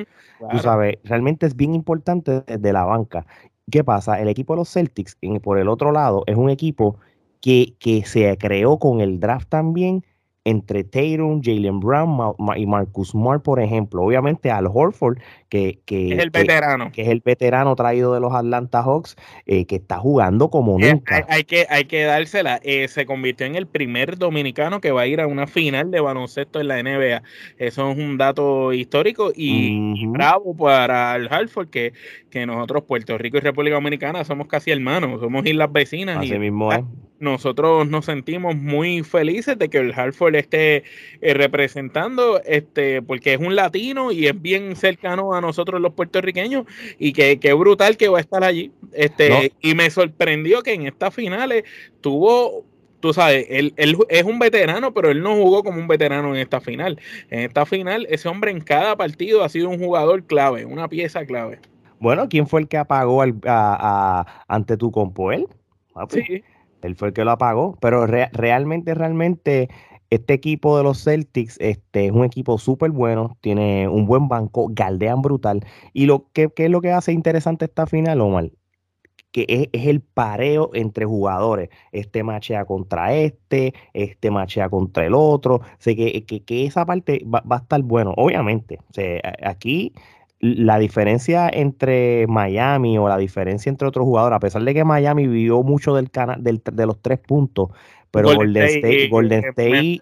Tú 0.51 0.59
sabes, 0.59 0.97
realmente 1.03 1.45
es 1.45 1.55
bien 1.55 1.73
importante 1.73 2.41
desde 2.41 2.73
la 2.73 2.85
banca. 2.85 3.25
¿Qué 3.71 3.83
pasa? 3.83 4.19
El 4.19 4.27
equipo 4.27 4.53
de 4.53 4.57
los 4.57 4.71
Celtics, 4.71 5.17
por 5.41 5.57
el 5.57 5.67
otro 5.67 5.91
lado, 5.91 6.23
es 6.27 6.35
un 6.35 6.49
equipo 6.49 6.97
que, 7.41 7.75
que 7.79 8.05
se 8.05 8.37
creó 8.37 8.77
con 8.77 9.01
el 9.01 9.19
draft 9.19 9.49
también 9.49 10.03
entre 10.45 10.83
Tatum, 10.83 11.41
Jalen 11.41 11.79
Brown 11.79 12.35
y 12.57 12.65
Marcus 12.65 13.09
Smart, 13.09 13.43
por 13.43 13.59
ejemplo. 13.61 14.03
Obviamente 14.03 14.51
Al 14.51 14.67
Horford, 14.67 15.17
que, 15.49 15.79
es 15.87 16.19
el 16.19 16.31
veterano. 16.31 16.91
Que, 16.91 17.03
es 17.03 17.07
el 17.09 17.21
veterano 17.21 17.75
traído 17.75 18.13
de 18.13 18.19
los 18.19 18.33
Atlanta 18.33 18.81
Hawks, 18.83 19.15
eh, 19.45 19.65
que 19.65 19.75
está 19.75 19.99
jugando 19.99 20.49
como 20.49 20.79
eh, 20.79 20.91
nunca. 20.91 21.25
Hay, 21.29 21.43
que, 21.43 21.65
hay 21.69 21.85
que 21.85 22.03
dársela. 22.03 22.59
Eh, 22.63 22.87
se 22.87 23.05
convirtió 23.05 23.45
en 23.45 23.55
el 23.55 23.67
primer 23.67 24.17
dominicano 24.17 24.81
que 24.81 24.91
va 24.91 25.01
a 25.01 25.07
ir 25.07 25.21
a 25.21 25.27
una 25.27 25.47
final 25.47 25.91
de 25.91 26.01
baloncesto 26.01 26.59
en 26.59 26.67
la 26.67 26.81
NBA. 26.81 27.23
Eso 27.57 27.91
es 27.91 27.97
un 27.97 28.17
dato 28.17 28.73
histórico 28.73 29.31
y, 29.35 30.05
bravo 30.07 30.55
para 30.55 31.13
Al 31.13 31.27
Horford, 31.31 31.69
que, 31.69 31.93
que 32.33 32.45
nosotros, 32.45 32.83
Puerto 32.83 33.17
Rico 33.17 33.37
y 33.37 33.41
República 33.41 33.75
Dominicana, 33.75 34.25
somos 34.25 34.47
casi 34.47 34.71
hermanos, 34.71 35.21
somos 35.21 35.45
islas 35.45 35.71
vecinas. 35.71 36.17
Así 36.17 36.37
mismo 36.37 36.73
es 36.73 36.81
nosotros 37.23 37.87
nos 37.87 38.05
sentimos 38.05 38.55
muy 38.55 39.01
felices 39.01 39.57
de 39.57 39.69
que 39.69 39.79
el 39.79 39.93
Hartford 39.93 40.35
esté 40.35 40.83
eh, 41.21 41.33
representando, 41.33 42.41
este, 42.43 43.01
porque 43.01 43.33
es 43.33 43.39
un 43.39 43.55
latino 43.55 44.11
y 44.11 44.27
es 44.27 44.39
bien 44.39 44.75
cercano 44.75 45.33
a 45.33 45.41
nosotros 45.41 45.81
los 45.81 45.93
puertorriqueños 45.93 46.65
y 46.99 47.13
que, 47.13 47.39
que 47.39 47.53
brutal 47.53 47.97
que 47.97 48.09
va 48.09 48.19
a 48.19 48.21
estar 48.21 48.43
allí. 48.43 48.71
Este, 48.91 49.53
Y 49.61 49.73
me 49.73 49.89
sorprendió 49.89 50.61
que 50.61 50.73
en 50.73 50.85
estas 50.85 51.15
finales 51.15 51.63
tuvo 52.01 52.65
tú 52.99 53.11
sabes, 53.11 53.45
él, 53.49 53.73
él, 53.75 53.97
es 54.07 54.23
un 54.23 54.39
veterano, 54.39 54.93
pero 54.93 55.11
él 55.11 55.21
no 55.21 55.35
jugó 55.35 55.61
como 55.61 55.77
un 55.77 55.89
veterano 55.89 56.33
en 56.33 56.39
esta 56.39 56.61
final. 56.61 57.01
En 57.29 57.39
esta 57.41 57.65
final, 57.65 58.07
ese 58.09 58.29
hombre 58.29 58.49
en 58.51 58.61
cada 58.61 58.95
partido 58.95 59.43
ha 59.43 59.49
sido 59.49 59.67
un 59.67 59.77
jugador 59.77 60.23
clave, 60.23 60.63
una 60.63 60.87
pieza 60.87 61.25
clave. 61.25 61.59
Bueno, 62.03 62.27
¿quién 62.27 62.47
fue 62.47 62.59
el 62.59 62.67
que 62.67 62.77
apagó 62.77 63.21
al, 63.21 63.39
a, 63.47 64.25
ante 64.49 64.75
tu 64.75 64.91
compo? 64.91 65.31
Él. 65.31 65.47
Sí. 66.09 66.43
Él 66.81 66.95
fue 66.97 67.07
el 67.07 67.13
que 67.13 67.23
lo 67.23 67.31
apagó. 67.31 67.77
Pero 67.79 68.05
realmente, 68.05 68.93
realmente, 68.93 69.69
este 70.09 70.33
equipo 70.33 70.75
de 70.75 70.83
los 70.83 71.01
Celtics 71.01 71.55
este, 71.61 72.07
es 72.07 72.11
un 72.11 72.25
equipo 72.25 72.57
súper 72.57 72.91
bueno, 72.91 73.37
tiene 73.39 73.87
un 73.87 74.05
buen 74.05 74.27
banco, 74.27 74.67
galdean 74.69 75.21
brutal. 75.21 75.65
Y 75.93 76.05
lo 76.05 76.27
que, 76.33 76.49
¿qué 76.49 76.65
es 76.65 76.71
lo 76.71 76.81
que 76.81 76.91
hace 76.91 77.13
interesante 77.13 77.63
esta 77.65 77.87
final, 77.87 78.19
Omar? 78.19 78.51
que 79.31 79.69
es, 79.71 79.87
el 79.87 80.01
pareo 80.01 80.71
entre 80.73 81.05
jugadores. 81.05 81.69
Este 81.93 82.21
machea 82.21 82.65
contra 82.65 83.13
este, 83.15 83.73
este 83.93 84.29
machea 84.29 84.69
contra 84.69 85.05
el 85.05 85.13
otro. 85.13 85.55
O 85.55 85.61
que, 85.79 86.25
que, 86.25 86.65
esa 86.65 86.85
parte 86.85 87.23
va, 87.25 87.41
va, 87.49 87.55
a 87.55 87.59
estar 87.59 87.81
bueno. 87.81 88.13
Obviamente, 88.17 88.79
o 88.89 88.93
sea, 88.93 89.21
aquí 89.41 89.93
la 90.43 90.77
diferencia 90.77 91.49
entre 91.49 92.27
Miami 92.27 92.97
o 92.97 93.07
la 93.07 93.17
diferencia 93.17 93.69
entre 93.69 93.87
otros 93.87 94.03
jugadores, 94.03 94.35
a 94.35 94.39
pesar 94.41 94.61
de 94.61 94.73
que 94.73 94.83
Miami 94.83 95.25
vivió 95.25 95.63
mucho 95.63 95.95
del, 95.95 96.11
del 96.39 96.61
de 96.69 96.85
los 96.85 97.01
tres 97.01 97.19
puntos, 97.19 97.69
pero 98.11 98.35
Golden, 98.35 98.63
State, 98.63 99.07
Golden 99.07 99.45
State, 99.45 100.01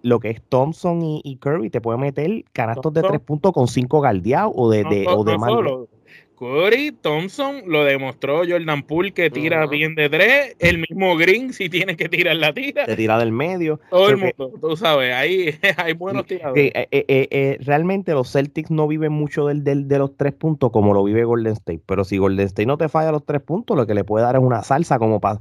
lo 0.00 0.18
que 0.18 0.30
es 0.30 0.42
Thompson 0.48 1.00
y, 1.02 1.38
Kirby, 1.42 1.68
te 1.68 1.82
puede 1.82 1.98
meter 1.98 2.44
canastos 2.54 2.90
de 2.94 3.02
tres 3.02 3.20
puntos 3.20 3.52
con 3.52 3.68
cinco 3.68 3.98
guardiados 3.98 4.54
o 4.56 4.70
de, 4.70 4.82
de, 4.84 5.06
o 5.08 5.24
de 5.24 5.36
Corey 6.36 6.92
Thompson 6.92 7.62
lo 7.66 7.82
demostró 7.84 8.42
Jordan 8.46 8.82
Poole 8.82 9.12
que 9.12 9.30
tira 9.30 9.66
bien 9.66 9.94
de 9.94 10.10
tres. 10.10 10.54
El 10.58 10.78
mismo 10.78 11.16
Green, 11.16 11.54
si 11.54 11.70
tiene 11.70 11.96
que 11.96 12.10
tirar 12.10 12.36
la 12.36 12.52
tira. 12.52 12.84
Te 12.84 12.94
tira 12.94 13.18
del 13.18 13.32
medio. 13.32 13.80
Todo 13.88 14.10
el 14.10 14.18
mundo, 14.18 14.52
tú 14.60 14.76
sabes, 14.76 15.14
ahí 15.14 15.58
hay 15.78 15.94
buenos 15.94 16.26
tiradores. 16.26 16.72
Eh, 16.74 16.88
eh, 16.90 17.28
eh, 17.30 17.58
realmente 17.62 18.12
los 18.12 18.30
Celtics 18.30 18.70
no 18.70 18.86
viven 18.86 19.12
mucho 19.12 19.46
del, 19.46 19.64
de 19.64 19.98
los 19.98 20.14
tres 20.18 20.34
puntos 20.34 20.70
como 20.70 20.92
lo 20.92 21.02
vive 21.04 21.24
Golden 21.24 21.54
State. 21.54 21.82
Pero 21.86 22.04
si 22.04 22.18
Golden 22.18 22.46
State 22.46 22.66
no 22.66 22.76
te 22.76 22.90
falla 22.90 23.12
los 23.12 23.24
tres 23.24 23.40
puntos, 23.40 23.74
lo 23.74 23.86
que 23.86 23.94
le 23.94 24.04
puede 24.04 24.24
dar 24.24 24.36
es 24.36 24.42
una 24.42 24.62
salsa 24.62 24.98
como 24.98 25.20
para. 25.20 25.40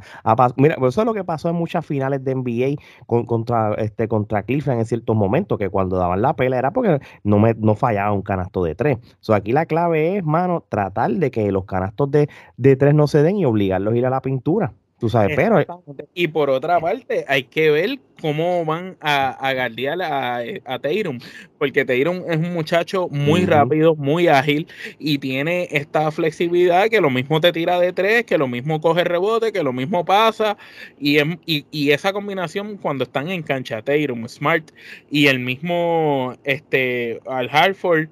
Mira, 0.56 0.76
eso 0.76 1.02
es 1.02 1.06
lo 1.06 1.14
que 1.14 1.26
pasó 1.26 1.50
en 1.50 1.56
muchas 1.56 1.86
finales 1.86 2.24
de 2.24 2.36
NBA 2.36 2.82
contra, 3.06 3.74
este, 3.76 4.08
contra 4.08 4.44
Cleveland 4.44 4.80
en 4.80 4.86
ciertos 4.86 5.16
momentos, 5.16 5.58
que 5.58 5.70
cuando 5.70 5.98
daban 5.98 6.22
la 6.22 6.36
pelea 6.38 6.60
era 6.60 6.72
porque 6.72 7.00
no, 7.24 7.38
me, 7.40 7.54
no 7.56 7.76
fallaba 7.76 8.14
un 8.14 8.22
canasto 8.22 8.64
de 8.64 8.76
tres. 8.76 8.98
So, 9.20 9.34
aquí 9.34 9.52
la 9.52 9.66
clave 9.66 10.18
es, 10.18 10.24
mano, 10.24 10.64
tratar 10.86 11.12
de 11.12 11.32
que 11.32 11.52
los 11.52 11.66
canastos 11.66 12.12
de, 12.12 12.30
de 12.58 12.76
tres 12.76 12.94
no 12.94 13.08
se 13.08 13.24
den 13.24 13.38
y 13.38 13.46
obligarlos 13.46 13.94
a 13.94 13.98
ir 13.98 14.06
a 14.06 14.10
la 14.10 14.22
pintura. 14.22 14.74
Tú 14.98 15.10
sabes, 15.10 15.36
pero. 15.36 15.60
Eh, 15.60 15.68
y 16.14 16.30
por 16.30 16.50
otra 16.50 16.80
parte, 16.80 17.26
hay 17.28 17.44
que 17.44 17.70
ver 17.70 18.00
cómo 18.22 18.64
van 18.64 18.96
a, 19.02 19.32
a 19.32 19.54
guardiar 19.54 20.02
a, 20.02 20.38
a 20.38 20.80
Teirum, 20.80 21.20
porque 21.60 21.84
Teirum 21.84 22.24
es 22.30 22.38
un 22.38 22.54
muchacho 22.54 23.10
muy 23.12 23.46
rápido, 23.46 23.94
muy 23.96 24.30
ágil 24.30 24.68
y 24.98 25.18
tiene 25.18 25.68
esta 25.70 26.10
flexibilidad 26.12 26.88
que 26.88 27.02
lo 27.02 27.10
mismo 27.10 27.42
te 27.42 27.52
tira 27.52 27.78
de 27.78 27.92
tres, 27.92 28.24
que 28.24 28.38
lo 28.38 28.48
mismo 28.48 28.80
coge 28.80 29.04
rebote, 29.04 29.52
que 29.52 29.64
lo 29.64 29.74
mismo 29.74 30.06
pasa. 30.06 30.58
Y, 30.98 31.18
y, 31.46 31.66
y 31.72 31.92
esa 31.92 32.14
combinación 32.14 32.78
cuando 32.78 33.04
están 33.04 33.30
en 33.30 33.44
cancha, 33.44 33.82
Teirum, 33.82 34.26
Smart 34.30 34.72
y 35.12 35.28
el 35.28 35.40
mismo 35.40 36.36
este, 36.46 37.20
Al 37.28 37.50
Hartford 37.52 38.08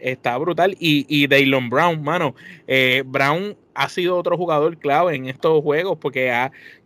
está 0.00 0.36
brutal. 0.38 0.76
Y, 0.78 1.06
y 1.08 1.26
Daylon 1.26 1.70
Brown, 1.70 2.02
mano, 2.02 2.34
eh, 2.66 3.02
Brown 3.06 3.56
ha 3.74 3.88
sido 3.88 4.16
otro 4.16 4.36
jugador 4.36 4.78
clave 4.78 5.14
en 5.14 5.26
estos 5.26 5.62
juegos 5.62 5.98
porque 6.00 6.32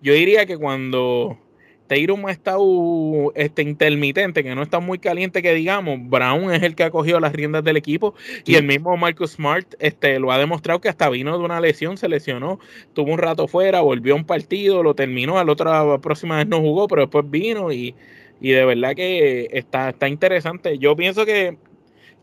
yo 0.02 0.12
diría 0.12 0.44
que 0.44 0.58
cuando 0.58 1.38
Tatum 1.90 2.26
ha 2.26 2.30
estado 2.30 3.32
este, 3.34 3.62
intermitente, 3.62 4.44
que 4.44 4.54
no 4.54 4.62
está 4.62 4.78
muy 4.78 5.00
caliente, 5.00 5.42
que 5.42 5.52
digamos, 5.54 5.98
Brown 6.08 6.52
es 6.52 6.62
el 6.62 6.76
que 6.76 6.84
ha 6.84 6.90
cogido 6.90 7.18
las 7.18 7.32
riendas 7.32 7.64
del 7.64 7.76
equipo 7.76 8.14
y 8.44 8.54
el 8.54 8.62
mismo 8.64 8.96
Marcus 8.96 9.32
Smart 9.32 9.74
este, 9.80 10.20
lo 10.20 10.30
ha 10.30 10.38
demostrado 10.38 10.80
que 10.80 10.88
hasta 10.88 11.08
vino 11.08 11.36
de 11.36 11.44
una 11.44 11.60
lesión, 11.60 11.96
se 11.96 12.08
lesionó, 12.08 12.60
tuvo 12.92 13.12
un 13.12 13.18
rato 13.18 13.48
fuera, 13.48 13.80
volvió 13.80 14.14
a 14.14 14.18
un 14.18 14.24
partido, 14.24 14.84
lo 14.84 14.94
terminó, 14.94 15.40
a 15.40 15.44
la 15.44 15.50
otra 15.50 15.98
próxima 15.98 16.36
vez 16.36 16.46
no 16.46 16.60
jugó, 16.60 16.86
pero 16.86 17.02
después 17.02 17.28
vino 17.28 17.72
y, 17.72 17.96
y 18.40 18.50
de 18.50 18.64
verdad 18.64 18.94
que 18.94 19.48
está, 19.52 19.88
está 19.88 20.08
interesante. 20.08 20.78
Yo 20.78 20.94
pienso 20.94 21.26
que 21.26 21.58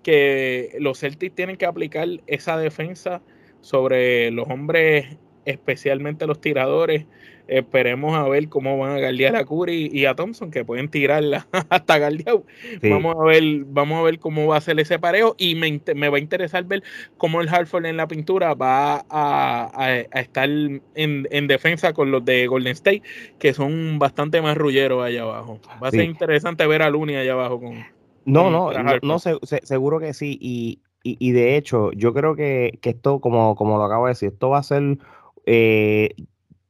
que 0.07 0.77
los 0.79 0.99
Celtics 0.99 1.35
tienen 1.35 1.57
que 1.57 1.65
aplicar 1.65 2.07
esa 2.27 2.57
defensa 2.57 3.21
sobre 3.59 4.31
los 4.31 4.47
hombres, 4.47 5.17
especialmente 5.43 6.25
los 6.25 6.39
tiradores. 6.39 7.05
Esperemos 7.49 8.15
a 8.15 8.25
ver 8.29 8.47
cómo 8.47 8.77
van 8.77 8.91
a 8.91 8.99
guardiar 8.99 9.35
a 9.35 9.43
Curry 9.43 9.89
y 9.91 10.05
a 10.05 10.15
Thompson, 10.15 10.49
que 10.49 10.63
pueden 10.63 10.87
tirarla 10.87 11.45
hasta 11.69 11.99
guardiar. 11.99 12.37
Vamos 12.83 13.17
a 13.19 13.23
ver, 13.25 13.43
vamos 13.65 13.99
a 13.99 14.03
ver 14.03 14.19
cómo 14.19 14.47
va 14.47 14.55
a 14.55 14.61
ser 14.61 14.79
ese 14.79 14.97
pareo 14.97 15.35
y 15.37 15.55
me, 15.55 15.81
me 15.93 16.07
va 16.07 16.15
a 16.15 16.21
interesar 16.21 16.63
ver 16.63 16.83
cómo 17.17 17.41
el 17.41 17.49
Hartford 17.49 17.85
en 17.85 17.97
la 17.97 18.07
pintura 18.07 18.53
va 18.53 19.05
a, 19.09 20.05
estar 20.13 20.47
en, 20.47 20.81
en, 20.95 21.47
defensa 21.47 21.91
con 21.91 22.11
los 22.11 22.23
de 22.23 22.47
Golden 22.47 22.71
State, 22.71 23.03
que 23.39 23.53
son 23.53 23.99
bastante 23.99 24.41
más 24.41 24.55
rulleros 24.55 25.03
allá 25.03 25.23
abajo. 25.23 25.59
Va 25.83 25.89
a 25.89 25.91
ser 25.91 26.05
interesante 26.05 26.65
ver 26.65 26.81
a 26.81 26.89
Looney 26.89 27.17
allá 27.17 27.33
abajo 27.33 27.59
con, 27.59 27.96
no, 28.27 28.49
no, 28.51 28.71
no, 29.01 29.19
seguro 29.19 29.99
que 29.99 30.13
sí. 30.13 30.37
Y, 30.39 30.81
y, 31.03 31.31
de 31.31 31.55
hecho, 31.55 31.91
yo 31.93 32.13
creo 32.13 32.35
que, 32.35 32.79
esto, 32.83 33.21
como, 33.21 33.55
como 33.55 33.77
lo 33.77 33.83
acabo 33.83 34.05
de 34.05 34.11
decir, 34.11 34.29
esto 34.33 34.49
va 34.49 34.59
a 34.59 34.63
ser 34.63 34.97
eh, 35.45 36.09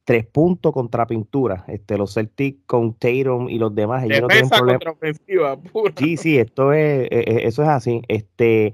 tres 0.03 0.25
puntos 0.25 0.71
contra 0.71 1.07
pintura. 1.07 1.65
Este, 1.67 1.97
los 1.97 2.13
Celtics 2.13 2.59
con 2.67 2.93
Tatum 2.93 3.49
y 3.49 3.57
los 3.57 3.73
demás. 3.73 4.03
Ellos 4.03 4.21
no 4.21 4.27
tienen 4.27 4.49
problema. 4.49 4.79
Sí, 5.97 6.17
sí, 6.17 6.37
esto 6.37 6.71
es, 6.73 7.07
e, 7.11 7.19
e, 7.19 7.47
eso 7.47 7.63
es 7.63 7.69
así. 7.69 8.01
Este, 8.07 8.73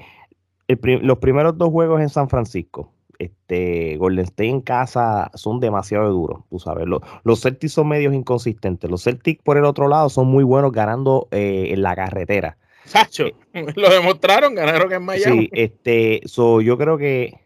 los 0.68 1.18
primeros 1.20 1.58
dos 1.58 1.70
juegos 1.70 2.02
en 2.02 2.10
San 2.10 2.28
Francisco. 2.28 2.92
Este, 3.20 3.96
Golden 3.98 4.26
State 4.26 4.50
en 4.50 4.62
casa 4.62 5.32
son 5.36 5.62
demasiado 5.62 6.10
duros, 6.12 6.44
tú 6.50 6.60
sabes. 6.60 6.86
Los, 6.88 7.02
los 7.24 7.42
Celtics 7.42 7.72
son 7.72 7.88
medios 7.88 8.14
inconsistentes. 8.14 8.92
Los 8.92 9.04
Celtics, 9.04 9.42
por 9.44 9.58
el 9.58 9.64
otro 9.64 9.88
lado, 9.88 10.10
son 10.10 10.28
muy 10.28 10.44
buenos 10.44 10.74
ganando 10.74 11.30
eh, 11.32 11.70
en 11.72 11.82
la 11.84 11.96
carretera. 11.96 12.58
Sacho, 12.86 13.26
lo 13.76 13.90
demostraron, 13.90 14.56
ganaron 14.56 14.92
en 14.92 15.04
Miami. 15.04 15.42
Sí, 15.42 15.50
este, 15.54 16.22
so, 16.26 16.62
yo 16.62 16.78
creo 16.78 16.98
que 16.98 17.40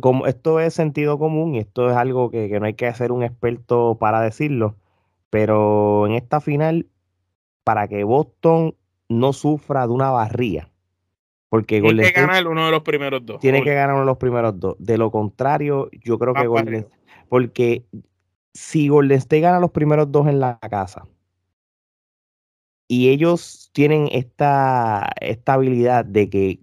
como 0.00 0.26
esto 0.26 0.60
es 0.60 0.74
sentido 0.74 1.18
común 1.18 1.54
y 1.54 1.60
esto 1.60 1.88
es 1.90 1.96
algo 1.96 2.30
que, 2.30 2.48
no 2.60 2.66
hay 2.66 2.74
que 2.74 2.92
ser 2.92 3.12
un 3.12 3.22
experto 3.22 3.96
para 3.98 4.20
decirlo, 4.20 4.76
pero 5.30 6.06
en 6.06 6.14
esta 6.14 6.40
final, 6.40 6.86
para 7.64 7.88
que 7.88 8.04
Boston 8.04 8.74
no 9.08 9.32
sufra 9.32 9.86
de 9.86 9.92
una 9.92 10.10
barría, 10.10 10.70
porque 11.48 11.80
tiene 11.80 12.12
que 12.12 12.20
ganar 12.20 12.46
uno 12.46 12.66
de 12.66 12.70
los 12.70 12.82
primeros 12.82 13.24
dos. 13.24 13.40
Tiene 13.40 13.62
que 13.62 13.74
ganar 13.74 13.94
uno 13.94 14.00
de 14.00 14.06
los 14.06 14.18
primeros 14.18 14.58
dos. 14.60 14.76
De 14.78 14.98
lo 14.98 15.10
contrario, 15.10 15.88
yo 15.92 16.18
creo 16.18 16.34
que 16.34 16.46
Golden 16.46 16.86
porque 17.28 17.84
si 18.52 18.88
Golden 18.88 19.18
State 19.18 19.40
gana 19.40 19.60
los 19.60 19.70
primeros 19.70 20.10
dos 20.10 20.26
en 20.26 20.40
la 20.40 20.58
casa, 20.58 21.06
y 22.90 23.10
ellos 23.10 23.70
tienen 23.72 24.08
esta, 24.10 25.12
esta 25.20 25.52
habilidad 25.52 26.04
de 26.04 26.28
que 26.28 26.58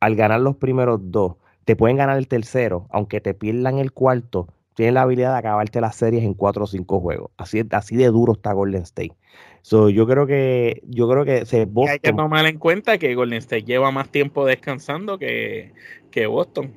al 0.00 0.16
ganar 0.16 0.40
los 0.40 0.56
primeros 0.56 1.00
dos, 1.02 1.34
te 1.66 1.76
pueden 1.76 1.98
ganar 1.98 2.16
el 2.16 2.28
tercero, 2.28 2.86
aunque 2.90 3.20
te 3.20 3.34
pierdan 3.34 3.76
el 3.76 3.92
cuarto, 3.92 4.48
tienen 4.74 4.94
la 4.94 5.02
habilidad 5.02 5.32
de 5.32 5.38
acabarte 5.38 5.82
las 5.82 5.94
series 5.94 6.24
en 6.24 6.32
cuatro 6.32 6.64
o 6.64 6.66
cinco 6.66 6.98
juegos. 6.98 7.30
Así, 7.36 7.62
así 7.72 7.94
de 7.94 8.06
duro 8.06 8.32
está 8.32 8.54
Golden 8.54 8.84
State. 8.84 9.12
So, 9.60 9.90
yo 9.90 10.06
creo 10.06 10.26
que 10.26 10.80
yo 10.86 11.10
creo 11.10 11.26
que 11.26 11.44
se 11.44 11.68
hay 11.90 11.98
que 11.98 12.14
tomar 12.14 12.46
en 12.46 12.58
cuenta 12.58 12.96
que 12.96 13.14
Golden 13.14 13.36
State 13.40 13.64
lleva 13.64 13.90
más 13.90 14.08
tiempo 14.08 14.46
descansando 14.46 15.18
que, 15.18 15.74
que 16.10 16.26
Boston. 16.26 16.72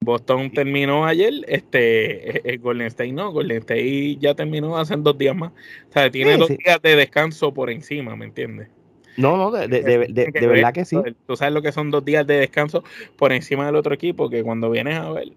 Boston 0.00 0.50
terminó 0.52 1.06
ayer, 1.06 1.32
este, 1.48 2.36
eh, 2.36 2.42
eh, 2.44 2.56
Golden 2.58 2.86
State 2.86 3.12
no, 3.12 3.32
Golden 3.32 3.58
State 3.58 4.16
ya 4.20 4.34
terminó 4.34 4.76
hace 4.76 4.96
dos 4.96 5.16
días 5.18 5.34
más. 5.34 5.52
O 5.88 5.92
sea, 5.92 6.10
tiene 6.10 6.36
dos 6.36 6.48
días 6.48 6.80
de 6.82 6.96
descanso 6.96 7.52
por 7.52 7.70
encima, 7.70 8.14
¿me 8.14 8.26
entiendes? 8.26 8.68
No, 9.16 9.36
no, 9.36 9.50
de, 9.50 9.66
verdad 9.66 10.74
que 10.74 10.84
sí. 10.84 10.96
Tú 11.26 11.36
sabes 11.36 11.54
lo 11.54 11.62
que 11.62 11.72
son 11.72 11.90
dos 11.90 12.04
días 12.04 12.26
de 12.26 12.36
descanso 12.36 12.84
por 13.16 13.32
encima 13.32 13.64
del 13.66 13.76
otro 13.76 13.94
equipo, 13.94 14.28
que 14.28 14.42
cuando 14.44 14.70
vienes 14.70 14.98
a 14.98 15.10
ver. 15.10 15.32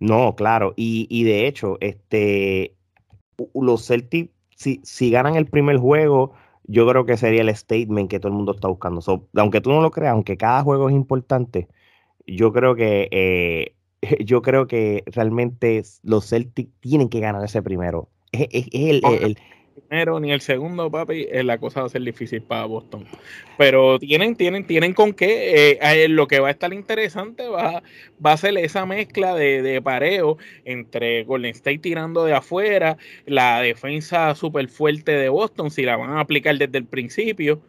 No, 0.00 0.34
claro, 0.34 0.74
y, 0.76 1.06
y 1.08 1.24
de 1.24 1.46
hecho, 1.46 1.78
este, 1.80 2.74
los 3.54 3.86
Celtics, 3.86 4.32
si, 4.56 4.80
si 4.82 5.10
ganan 5.10 5.36
el 5.36 5.46
primer 5.46 5.76
juego, 5.78 6.34
yo 6.64 6.86
creo 6.88 7.06
que 7.06 7.16
sería 7.16 7.42
el 7.42 7.54
statement 7.54 8.10
que 8.10 8.20
todo 8.20 8.28
el 8.28 8.36
mundo 8.36 8.52
está 8.52 8.68
buscando. 8.68 9.00
aunque 9.36 9.60
tú 9.60 9.70
no 9.70 9.80
lo 9.80 9.90
creas, 9.90 10.12
aunque 10.12 10.36
cada 10.36 10.62
juego 10.62 10.88
es 10.88 10.94
importante, 10.94 11.68
yo 12.26 12.52
creo 12.52 12.74
que 12.74 13.08
eh, 13.10 13.74
yo 14.24 14.42
creo 14.42 14.66
que 14.66 15.04
realmente 15.06 15.82
los 16.02 16.28
Celtics 16.28 16.70
tienen 16.80 17.08
que 17.08 17.20
ganar 17.20 17.44
ese 17.44 17.62
primero. 17.62 18.08
Es, 18.32 18.48
el, 18.72 19.02
el, 19.04 19.36
primero 19.88 20.18
ni 20.20 20.32
el 20.32 20.40
segundo, 20.40 20.90
papi, 20.90 21.26
eh, 21.30 21.42
la 21.44 21.58
cosa 21.58 21.80
va 21.80 21.86
a 21.86 21.90
ser 21.90 22.02
difícil 22.02 22.42
para 22.42 22.64
Boston. 22.64 23.04
Pero 23.58 23.98
tienen, 23.98 24.36
tienen, 24.36 24.66
tienen 24.66 24.94
con 24.94 25.12
qué. 25.12 25.78
Eh, 25.80 26.08
lo 26.08 26.26
que 26.26 26.40
va 26.40 26.48
a 26.48 26.52
estar 26.52 26.72
interesante 26.72 27.46
va, 27.48 27.82
va 28.24 28.32
a 28.32 28.36
ser 28.36 28.56
esa 28.58 28.86
mezcla 28.86 29.34
de, 29.34 29.62
de, 29.62 29.82
pareo 29.82 30.38
entre 30.64 31.24
Golden 31.24 31.50
State 31.50 31.78
tirando 31.78 32.24
de 32.24 32.34
afuera, 32.34 32.96
la 33.26 33.60
defensa 33.60 34.34
súper 34.34 34.68
fuerte 34.68 35.12
de 35.12 35.28
Boston, 35.28 35.70
si 35.70 35.82
la 35.82 35.96
van 35.96 36.10
a 36.10 36.20
aplicar 36.20 36.56
desde 36.56 36.78
el 36.78 36.86
principio 36.86 37.60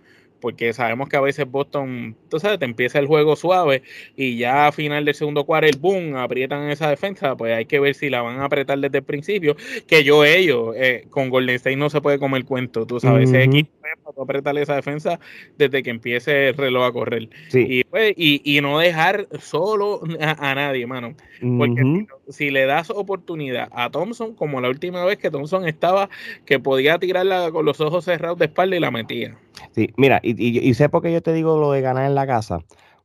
porque 0.43 0.73
sabemos 0.73 1.07
que 1.07 1.15
a 1.15 1.21
veces 1.21 1.49
Boston, 1.49 2.17
tú 2.29 2.37
sabes, 2.37 2.59
te 2.59 2.65
empieza 2.65 2.99
el 2.99 3.07
juego 3.07 3.37
suave 3.37 3.81
y 4.17 4.35
ya 4.35 4.67
a 4.67 4.73
final 4.73 5.05
del 5.05 5.15
segundo 5.15 5.45
cuarto, 5.45 5.69
el 5.69 5.77
boom, 5.77 6.17
aprietan 6.17 6.69
esa 6.69 6.89
defensa, 6.89 7.37
pues 7.37 7.55
hay 7.55 7.65
que 7.65 7.79
ver 7.79 7.95
si 7.95 8.09
la 8.09 8.21
van 8.21 8.41
a 8.41 8.45
apretar 8.45 8.77
desde 8.77 8.97
el 8.97 9.05
principio, 9.05 9.55
que 9.87 10.03
yo 10.03 10.25
ellos, 10.25 10.75
eh, 10.75 11.05
con 11.09 11.29
Golden 11.29 11.55
State 11.55 11.77
no 11.77 11.89
se 11.89 12.01
puede 12.01 12.19
comer 12.19 12.43
cuento, 12.43 12.85
tú 12.85 12.99
sabes, 12.99 13.29
ese 13.29 13.43
equipo 13.43 13.71
para 14.03 14.23
apretarle 14.23 14.61
esa 14.61 14.75
defensa 14.75 15.19
desde 15.57 15.83
que 15.83 15.89
empiece 15.89 16.49
el 16.49 16.57
reloj 16.57 16.85
a 16.85 16.91
correr. 16.91 17.29
Y, 17.53 17.83
pues, 17.83 18.13
y, 18.17 18.41
y, 18.43 18.61
no 18.61 18.79
dejar 18.79 19.27
solo 19.39 20.01
a, 20.19 20.55
nadie, 20.55 20.87
mano. 20.87 21.15
Porque 21.57 22.07
si, 22.29 22.49
le 22.49 22.65
das 22.65 22.89
oportunidad 22.89 23.69
a 23.71 23.89
Thompson, 23.89 24.33
como 24.35 24.61
la 24.61 24.69
última 24.69 25.03
vez 25.05 25.17
que 25.17 25.29
Thompson 25.29 25.67
estaba, 25.67 26.09
que 26.45 26.59
podía 26.59 26.97
tirarla 26.99 27.51
con 27.51 27.65
los 27.65 27.81
ojos 27.81 28.05
cerrados 28.05 28.39
de 28.39 28.45
espalda 28.45 28.75
y 28.75 28.79
la 28.79 28.91
metía. 28.91 29.37
Sí, 29.71 29.89
mira, 29.97 30.19
y, 30.23 30.33
y, 30.67 30.73
sé 30.73 30.89
por 30.89 31.01
qué 31.01 31.11
yo 31.11 31.21
te 31.21 31.33
digo 31.33 31.59
lo 31.59 31.71
de 31.71 31.81
ganar 31.81 32.05
en 32.05 32.15
la 32.15 32.27
casa. 32.27 32.59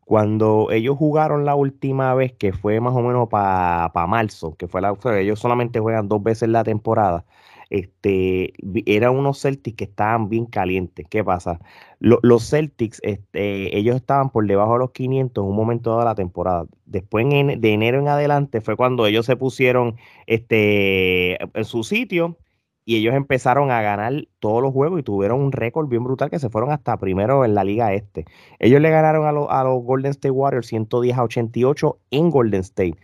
Cuando 0.04 0.68
ellos 0.70 0.96
jugaron 0.96 1.44
la 1.44 1.54
última 1.54 2.14
vez, 2.14 2.32
que 2.32 2.52
fue 2.52 2.80
más 2.80 2.94
o 2.94 3.02
menos 3.02 3.28
para 3.28 3.90
marzo, 4.06 4.54
que 4.56 4.66
fue 4.66 4.80
la, 4.80 4.96
ellos 5.18 5.38
solamente 5.38 5.80
juegan 5.80 6.08
dos 6.08 6.22
veces 6.22 6.48
la 6.48 6.64
temporada, 6.64 7.26
este, 7.70 8.52
eran 8.86 9.16
unos 9.16 9.40
Celtics 9.40 9.76
que 9.76 9.84
estaban 9.84 10.28
bien 10.28 10.46
calientes. 10.46 11.06
¿Qué 11.08 11.24
pasa? 11.24 11.60
los 12.00 12.48
Celtics, 12.48 13.00
este, 13.02 13.76
ellos 13.76 13.96
estaban 13.96 14.30
por 14.30 14.46
debajo 14.46 14.74
de 14.74 14.78
los 14.78 14.92
500 14.92 15.42
en 15.42 15.50
un 15.50 15.56
momento 15.56 15.98
de 15.98 16.04
la 16.04 16.14
temporada. 16.14 16.66
Después 16.86 17.26
de 17.28 17.72
enero 17.72 17.98
en 17.98 18.08
adelante 18.08 18.60
fue 18.60 18.76
cuando 18.76 19.06
ellos 19.06 19.26
se 19.26 19.36
pusieron 19.36 19.96
este, 20.26 21.42
en 21.42 21.64
su 21.64 21.82
sitio 21.82 22.38
y 22.84 22.96
ellos 22.96 23.14
empezaron 23.14 23.70
a 23.70 23.82
ganar 23.82 24.28
todos 24.38 24.62
los 24.62 24.72
juegos 24.72 25.00
y 25.00 25.02
tuvieron 25.02 25.40
un 25.40 25.52
récord 25.52 25.88
bien 25.88 26.04
brutal 26.04 26.30
que 26.30 26.38
se 26.38 26.48
fueron 26.48 26.70
hasta 26.70 26.96
primero 26.96 27.44
en 27.44 27.54
la 27.54 27.64
liga 27.64 27.92
este. 27.92 28.24
Ellos 28.60 28.80
le 28.80 28.90
ganaron 28.90 29.26
a, 29.26 29.60
a 29.60 29.64
los 29.64 29.82
Golden 29.82 30.12
State 30.12 30.30
Warriors 30.30 30.68
110 30.68 31.18
a 31.18 31.24
88 31.24 31.98
en 32.12 32.30
Golden 32.30 32.60
State 32.60 32.96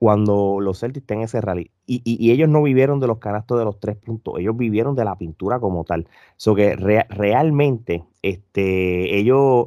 cuando 0.00 0.60
los 0.60 0.80
Celtics 0.80 1.10
en 1.10 1.20
ese 1.20 1.42
rally. 1.42 1.70
Y, 1.86 2.30
ellos 2.30 2.48
no 2.48 2.62
vivieron 2.62 3.00
de 3.00 3.06
los 3.06 3.18
canastos 3.18 3.58
de 3.58 3.66
los 3.66 3.78
tres 3.80 3.96
puntos, 3.96 4.38
ellos 4.38 4.56
vivieron 4.56 4.96
de 4.96 5.04
la 5.04 5.18
pintura 5.18 5.60
como 5.60 5.84
tal. 5.84 6.08
So 6.38 6.54
que 6.54 6.74
realmente 6.74 8.02
este, 8.22 9.18
ellos 9.18 9.66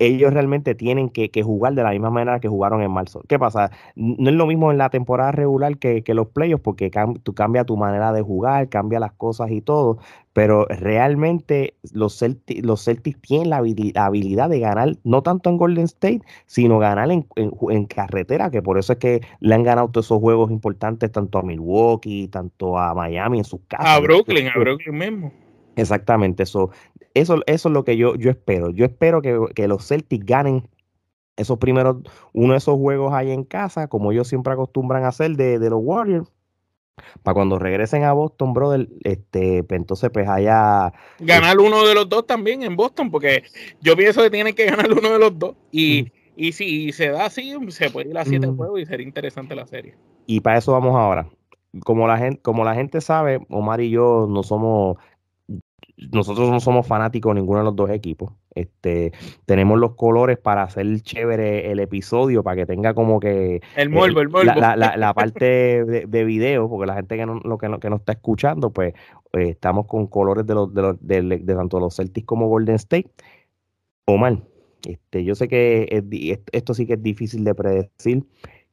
ellos 0.00 0.32
realmente 0.32 0.74
tienen 0.74 1.08
que, 1.08 1.30
jugar 1.42 1.74
de 1.74 1.82
la 1.82 1.90
misma 1.90 2.10
manera 2.10 2.40
que 2.40 2.48
jugaron 2.48 2.82
en 2.82 2.90
marzo. 2.90 3.22
¿Qué 3.28 3.38
pasa? 3.38 3.70
No 3.96 4.30
es 4.30 4.36
lo 4.36 4.46
mismo 4.46 4.70
en 4.70 4.78
la 4.78 4.90
temporada 4.90 5.32
regular 5.32 5.78
que, 5.78 6.02
los 6.08 6.28
playoffs, 6.28 6.62
porque 6.62 6.90
tú 7.22 7.34
cambia 7.34 7.64
tu 7.64 7.76
manera 7.76 8.12
de 8.12 8.22
jugar, 8.22 8.68
cambia 8.68 9.00
las 9.00 9.12
cosas 9.12 9.50
y 9.50 9.60
todo, 9.60 9.98
pero 10.32 10.66
realmente 10.66 11.74
los 11.92 12.18
Celtics, 12.18 12.64
los 12.64 12.84
Celtics 12.84 13.20
tienen 13.20 13.50
la 13.50 13.56
habilidad 13.58 14.48
de 14.48 14.60
ganar, 14.60 14.96
no 15.04 15.22
tanto 15.22 15.50
en 15.50 15.56
Golden 15.56 15.84
State, 15.84 16.22
sino 16.46 16.78
ganar 16.78 17.10
en, 17.10 17.26
en, 17.36 17.86
carretera, 17.86 18.50
que 18.50 18.62
por 18.62 18.78
eso 18.78 18.92
es 18.92 18.98
que 18.98 19.20
le 19.40 19.54
han 19.54 19.62
ganado 19.62 19.88
todos 19.88 20.06
esos 20.06 20.20
juegos 20.20 20.50
importantes, 20.50 21.10
tanto 21.10 21.38
a 21.38 21.42
Milwaukee, 21.42 22.28
tanto 22.28 22.78
a 22.78 22.94
Miami 22.94 23.38
en 23.38 23.44
sus 23.44 23.60
casas. 23.66 23.88
A 23.88 24.00
Brooklyn, 24.00 24.48
a 24.48 24.54
Brooklyn 24.58 24.96
mismo. 24.96 25.32
Exactamente, 25.80 26.42
eso, 26.42 26.70
eso, 27.14 27.40
eso 27.46 27.68
es 27.68 27.72
lo 27.72 27.84
que 27.84 27.96
yo, 27.96 28.14
yo 28.16 28.30
espero. 28.30 28.70
Yo 28.70 28.84
espero 28.84 29.22
que, 29.22 29.68
los 29.68 29.86
Celtics 29.86 30.26
ganen 30.26 30.68
esos 31.36 31.58
primeros, 31.58 31.96
uno 32.34 32.52
de 32.52 32.58
esos 32.58 32.76
juegos 32.76 33.14
ahí 33.14 33.30
en 33.30 33.44
casa, 33.44 33.88
como 33.88 34.12
ellos 34.12 34.28
siempre 34.28 34.52
acostumbran 34.52 35.04
a 35.04 35.08
hacer 35.08 35.32
de, 35.32 35.58
los 35.70 35.80
Warriors. 35.82 36.30
Para 37.22 37.34
cuando 37.34 37.58
regresen 37.58 38.04
a 38.04 38.12
Boston, 38.12 38.52
brother, 38.52 38.86
este, 39.04 39.62
pues 39.62 39.80
entonces 39.80 40.10
pues 40.12 40.28
allá. 40.28 40.92
Ganar 41.18 41.58
uno 41.58 41.86
de 41.86 41.94
los 41.94 42.06
dos 42.06 42.26
también 42.26 42.62
en 42.62 42.76
Boston, 42.76 43.10
porque 43.10 43.44
yo 43.80 43.96
pienso 43.96 44.22
que 44.22 44.28
tienen 44.28 44.54
que 44.54 44.66
ganar 44.66 44.92
uno 44.92 45.10
de 45.10 45.18
los 45.18 45.38
dos. 45.38 45.56
Y, 45.72 46.12
y 46.36 46.52
si 46.52 46.92
se 46.92 47.08
da 47.08 47.24
así, 47.24 47.54
se 47.68 47.88
puede 47.88 48.10
ir 48.10 48.18
a 48.18 48.26
siete 48.26 48.48
juegos 48.48 48.80
y 48.80 48.84
sería 48.84 49.06
interesante 49.06 49.54
la 49.54 49.66
serie. 49.66 49.94
Y 50.26 50.40
para 50.40 50.58
eso 50.58 50.72
vamos 50.72 50.94
ahora. 50.94 51.26
Como 51.84 52.06
la 52.06 52.18
gente, 52.18 52.42
como 52.42 52.64
la 52.64 52.74
gente 52.74 53.00
sabe, 53.00 53.40
Omar 53.48 53.80
y 53.80 53.88
yo 53.88 54.26
no 54.28 54.42
somos 54.42 54.98
nosotros 56.12 56.50
no 56.50 56.60
somos 56.60 56.86
fanáticos 56.86 57.34
de 57.34 57.40
ninguno 57.40 57.60
de 57.60 57.64
los 57.64 57.76
dos 57.76 57.90
equipos. 57.90 58.32
Este, 58.54 59.12
tenemos 59.44 59.78
los 59.78 59.94
colores 59.94 60.38
para 60.38 60.62
hacer 60.62 61.00
chévere 61.02 61.70
el 61.70 61.78
episodio, 61.78 62.42
para 62.42 62.56
que 62.56 62.66
tenga 62.66 62.94
como 62.94 63.20
que 63.20 63.60
el 63.76 63.90
morbo, 63.90 64.20
el 64.20 64.46
La, 64.46 64.76
la, 64.76 64.96
la, 64.96 65.14
parte 65.14 65.84
de, 65.84 66.24
video, 66.24 66.68
porque 66.68 66.86
la 66.86 66.94
gente 66.94 67.16
que 67.16 67.26
no, 67.26 67.40
lo 67.40 67.58
que, 67.58 67.68
no, 67.68 67.78
que 67.78 67.90
no 67.90 67.96
está 67.96 68.12
escuchando, 68.12 68.70
pues 68.70 68.94
eh, 69.34 69.50
estamos 69.50 69.86
con 69.86 70.06
colores 70.06 70.46
de 70.46 70.54
los, 70.54 70.72
de, 70.72 70.82
los 70.82 70.98
de, 71.00 71.54
tanto 71.54 71.78
los 71.78 71.96
Celtics 71.96 72.26
como 72.26 72.48
Golden 72.48 72.76
State. 72.76 73.10
Omar, 74.06 74.38
este, 74.86 75.24
yo 75.24 75.34
sé 75.34 75.48
que 75.48 76.02
esto 76.52 76.74
sí 76.74 76.86
que 76.86 76.94
es 76.94 77.02
difícil 77.02 77.44
de 77.44 77.54
predecir. 77.54 78.24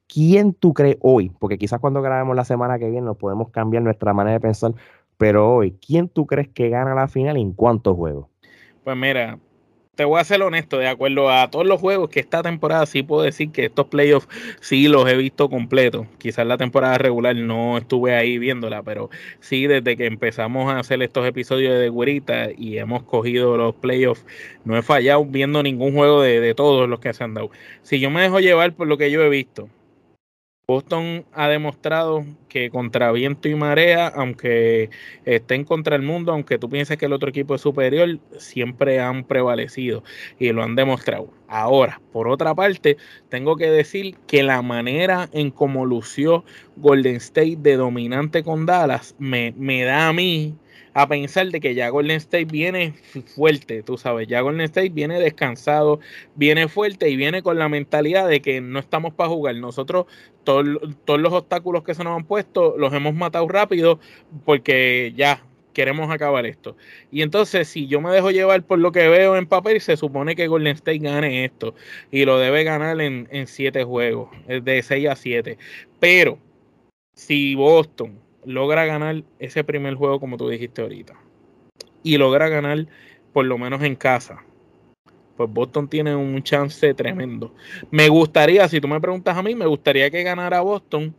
¿Quién 0.08 0.54
tú 0.54 0.74
crees 0.74 0.98
hoy? 1.02 1.32
Porque 1.38 1.58
quizás 1.58 1.82
cuando 1.82 2.02
grabemos 2.02 2.36
la 2.36 2.46
semana 2.46 2.80
que 2.80 2.90
viene 2.90 3.06
nos 3.06 3.18
podemos 3.18 3.50
cambiar 3.50 3.84
nuestra 3.84 4.14
manera 4.14 4.36
de 4.36 4.40
pensar 4.40 4.74
pero 5.18 5.54
hoy, 5.54 5.76
¿quién 5.86 6.10
tú 6.10 6.26
crees 6.26 6.50
que 6.50 6.70
gana 6.70 6.94
la 6.96 7.08
final 7.08 7.38
y 7.38 7.42
en 7.42 7.54
cuántos 7.54 7.96
juegos? 7.96 8.28
Pues 8.84 8.96
mira, 8.96 9.40
te 9.98 10.06
voy 10.06 10.20
a 10.20 10.24
ser 10.24 10.44
honesto, 10.44 10.78
de 10.78 10.88
acuerdo 10.88 11.32
a 11.32 11.50
todos 11.50 11.66
los 11.66 11.82
juegos 11.82 12.10
que 12.10 12.20
esta 12.20 12.44
temporada 12.44 12.86
sí 12.86 13.02
puedo 13.02 13.24
decir 13.24 13.52
que 13.52 13.66
estos 13.66 13.88
playoffs 13.88 14.28
sí 14.62 14.88
los 14.88 15.10
he 15.10 15.18
visto 15.18 15.50
completos. 15.50 16.06
Quizás 16.20 16.46
la 16.46 16.58
temporada 16.58 17.00
regular 17.00 17.36
no 17.36 17.80
estuve 17.80 18.16
ahí 18.16 18.38
viéndola, 18.38 18.84
pero 18.84 19.10
sí 19.40 19.66
desde 19.66 19.98
que 19.98 20.06
empezamos 20.06 20.72
a 20.72 20.78
hacer 20.80 21.02
estos 21.02 21.26
episodios 21.26 21.80
de 21.80 21.90
Güerita 21.90 22.52
y 22.56 22.78
hemos 22.78 23.02
cogido 23.04 23.58
los 23.58 23.74
playoffs, 23.74 24.24
no 24.66 24.78
he 24.78 24.84
fallado 24.84 25.26
viendo 25.26 25.64
ningún 25.64 25.96
juego 25.96 26.22
de, 26.22 26.42
de 26.42 26.54
todos 26.54 26.88
los 26.88 27.00
que 27.00 27.12
se 27.14 27.24
han 27.24 27.34
dado. 27.34 27.50
Si 27.82 28.00
yo 28.00 28.12
me 28.12 28.22
dejo 28.22 28.40
llevar 28.40 28.74
por 28.76 28.88
lo 28.88 29.00
que 29.00 29.10
yo 29.10 29.24
he 29.24 29.30
visto, 29.30 29.68
Boston 30.70 31.26
ha 31.32 31.48
demostrado 31.48 32.26
que 32.50 32.70
contra 32.70 33.14
viento 33.14 33.48
y 33.48 33.56
marea, 33.56 34.10
aunque 34.10 34.90
estén 35.24 35.64
contra 35.64 35.96
el 35.96 36.02
mundo, 36.02 36.34
aunque 36.34 36.58
tú 36.58 36.70
pienses 36.70 36.98
que 36.98 37.06
el 37.06 37.14
otro 37.14 37.30
equipo 37.30 37.56
es 37.56 37.62
superior, 37.62 38.20
siempre 38.38 39.00
han 39.00 39.24
prevalecido 39.24 40.04
y 40.38 40.52
lo 40.52 40.64
han 40.64 40.76
demostrado. 40.76 41.32
Ahora, 41.48 42.02
por 42.12 42.28
otra 42.28 42.54
parte, 42.54 42.98
tengo 43.30 43.56
que 43.56 43.70
decir 43.70 44.18
que 44.28 44.44
la 44.44 44.62
manera 44.62 45.30
en 45.32 45.52
cómo 45.52 45.86
lució 45.86 46.44
Golden 46.76 47.16
State 47.16 47.60
de 47.60 47.78
dominante 47.78 48.44
con 48.44 48.66
Dallas 48.66 49.16
me, 49.20 49.54
me 49.56 49.86
da 49.86 50.10
a 50.10 50.12
mí 50.12 50.54
a 50.98 51.08
pensar 51.08 51.46
de 51.52 51.60
que 51.60 51.76
ya 51.76 51.90
Golden 51.90 52.18
State 52.18 52.46
viene 52.46 52.96
fuerte, 53.36 53.84
tú 53.84 54.00
sabes, 54.00 54.28
ya 54.28 54.42
Golden 54.42 54.62
State 54.62 54.90
viene 54.90 55.20
descansado, 55.20 56.00
viene 56.34 56.68
fuerte 56.68 57.08
y 57.08 57.16
viene 57.16 57.44
con 57.44 57.60
la 57.60 57.70
mentalidad 57.70 58.28
de 58.28 58.42
que 58.42 58.62
no 58.62 58.80
estamos 58.80 59.14
para 59.14 59.30
jugar. 59.30 59.56
Nosotros 59.58 60.08
todos, 60.44 60.66
los 60.66 61.34
obstáculos 61.34 61.84
que 61.84 61.94
se 61.94 62.04
nos 62.04 62.18
han 62.18 62.26
puesto 62.26 62.76
los 62.80 62.92
hemos 62.96 63.14
matado 63.14 63.48
rápido 63.48 64.00
porque 64.44 65.14
ya 65.16 65.44
queremos 65.72 66.10
acabar 66.10 66.48
esto. 66.48 66.76
Y 67.12 67.22
entonces, 67.22 67.68
si 67.68 67.86
yo 67.86 68.02
me 68.02 68.10
dejo 68.10 68.32
llevar 68.32 68.64
por 68.64 68.80
lo 68.80 68.92
que 68.92 69.08
veo 69.08 69.38
en 69.38 69.46
papel, 69.46 69.80
se 69.82 69.98
supone 69.98 70.36
que 70.36 70.48
Golden 70.48 70.74
State 70.78 70.98
gane 70.98 71.46
esto. 71.46 71.76
Y 72.10 72.26
lo 72.26 72.40
debe 72.40 72.64
ganar 72.64 73.00
en, 73.02 73.28
en 73.30 73.46
siete 73.46 73.84
juegos, 73.84 74.30
de 74.48 74.82
6 74.82 75.10
a 75.10 75.16
7. 75.16 75.60
Pero, 76.00 76.40
si 77.14 77.54
Boston 77.54 78.20
logra 78.48 78.86
ganar 78.86 79.24
ese 79.40 79.64
primer 79.64 79.96
juego 79.96 80.20
como 80.22 80.38
tú 80.38 80.48
dijiste 80.48 80.82
ahorita 80.82 81.14
y 82.02 82.18
logra 82.18 82.48
ganar 82.48 82.88
por 83.34 83.46
lo 83.46 83.58
menos 83.58 83.84
en 83.84 83.96
casa, 83.96 84.44
pues 85.36 85.50
Boston 85.52 85.90
tiene 85.90 86.16
un 86.16 86.42
chance 86.42 86.94
tremendo. 86.94 87.54
Me 87.92 88.08
gustaría, 88.08 88.68
si 88.70 88.80
tú 88.80 88.88
me 88.88 89.02
preguntas 89.02 89.38
a 89.38 89.44
mí, 89.44 89.54
me 89.54 89.66
gustaría 89.66 90.10
que 90.10 90.24
ganara 90.24 90.62
Boston 90.62 91.14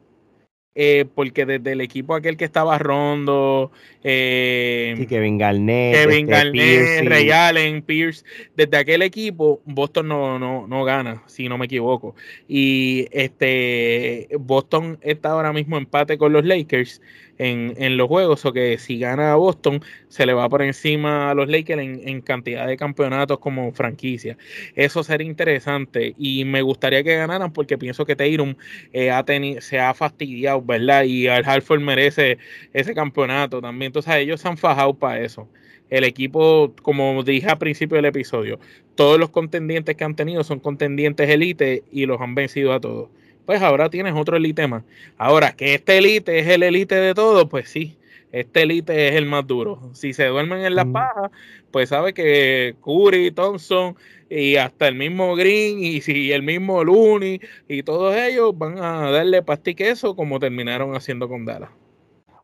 eh, 0.74 1.06
porque 1.14 1.44
desde 1.44 1.72
el 1.72 1.80
equipo 1.80 2.14
aquel 2.14 2.36
que 2.36 2.44
estaba 2.44 2.78
Rondo, 2.78 3.72
eh, 4.04 5.06
Kevin 5.08 5.38
Garnett, 5.38 5.94
Kevin 5.96 6.32
este, 6.32 7.02
Ray 7.08 7.30
Allen, 7.30 7.82
Pierce, 7.82 8.24
desde 8.56 8.76
aquel 8.76 9.02
equipo 9.02 9.60
Boston 9.64 10.08
no, 10.08 10.38
no, 10.38 10.66
no 10.66 10.84
gana, 10.84 11.22
si 11.26 11.48
no 11.48 11.58
me 11.58 11.66
equivoco. 11.66 12.14
Y 12.46 13.08
este 13.10 14.28
Boston 14.38 14.98
está 15.02 15.30
ahora 15.30 15.52
mismo 15.52 15.78
empate 15.78 16.16
con 16.16 16.32
los 16.32 16.44
Lakers 16.44 17.00
en, 17.38 17.74
en, 17.78 17.96
los 17.96 18.08
juegos, 18.08 18.44
o 18.44 18.52
que 18.52 18.78
si 18.78 18.98
gana 18.98 19.34
Boston, 19.36 19.80
se 20.08 20.26
le 20.26 20.32
va 20.34 20.48
por 20.48 20.62
encima 20.62 21.30
a 21.30 21.34
los 21.34 21.48
Lakers 21.48 21.80
en, 21.80 22.20
cantidad 22.20 22.66
de 22.66 22.76
campeonatos 22.76 23.38
como 23.38 23.72
franquicia. 23.72 24.36
Eso 24.74 25.02
sería 25.04 25.26
interesante 25.26 26.14
y 26.18 26.44
me 26.44 26.62
gustaría 26.62 27.02
que 27.02 27.16
ganaran 27.16 27.52
porque 27.52 27.78
pienso 27.78 28.04
que 28.04 28.16
Tatum 28.16 28.54
eh, 28.92 29.10
ha 29.10 29.24
se 29.60 29.78
ha 29.78 29.94
fastidiado, 29.94 30.62
¿verdad? 30.62 31.04
Y 31.04 31.28
Al 31.28 31.44
Hartford 31.44 31.80
merece 31.80 32.38
ese 32.72 32.94
campeonato 32.94 33.60
también. 33.60 33.88
Entonces, 33.88 34.14
ellos 34.16 34.40
se 34.40 34.48
han 34.48 34.56
fajado 34.56 34.94
para 34.94 35.20
eso. 35.20 35.48
El 35.90 36.04
equipo, 36.04 36.74
como 36.82 37.22
dije 37.22 37.48
al 37.48 37.58
principio 37.58 37.96
del 37.96 38.06
episodio, 38.06 38.58
todos 38.94 39.18
los 39.18 39.30
contendientes 39.30 39.96
que 39.96 40.04
han 40.04 40.16
tenido 40.16 40.44
son 40.44 40.60
contendientes 40.60 41.28
elite 41.30 41.84
y 41.92 42.06
los 42.06 42.20
han 42.20 42.34
vencido 42.34 42.72
a 42.72 42.80
todos 42.80 43.08
pues 43.48 43.62
ahora 43.62 43.88
tienes 43.88 44.12
otro 44.14 44.36
elite 44.36 44.68
más. 44.68 44.84
Ahora, 45.16 45.52
que 45.52 45.72
este 45.72 45.96
elite 45.96 46.38
es 46.38 46.46
el 46.48 46.62
elite 46.62 46.96
de 46.96 47.14
todo, 47.14 47.48
pues 47.48 47.70
sí, 47.70 47.96
este 48.30 48.64
elite 48.64 49.08
es 49.08 49.14
el 49.14 49.24
más 49.24 49.46
duro. 49.46 49.88
Si 49.94 50.12
se 50.12 50.26
duermen 50.26 50.66
en 50.66 50.74
la 50.74 50.84
paja, 50.84 51.30
pues 51.70 51.88
sabe 51.88 52.12
que 52.12 52.76
Curry, 52.84 53.30
Thompson 53.30 53.96
y 54.28 54.56
hasta 54.56 54.86
el 54.88 54.96
mismo 54.96 55.34
Green 55.34 55.82
y 55.82 56.02
si 56.02 56.30
el 56.30 56.42
mismo 56.42 56.84
Looney 56.84 57.40
y 57.68 57.82
todos 57.84 58.14
ellos 58.14 58.52
van 58.54 58.76
a 58.84 59.10
darle 59.10 59.42
pasti 59.42 59.74
queso 59.74 60.14
como 60.14 60.38
terminaron 60.38 60.94
haciendo 60.94 61.26
con 61.26 61.46
Dallas. 61.46 61.70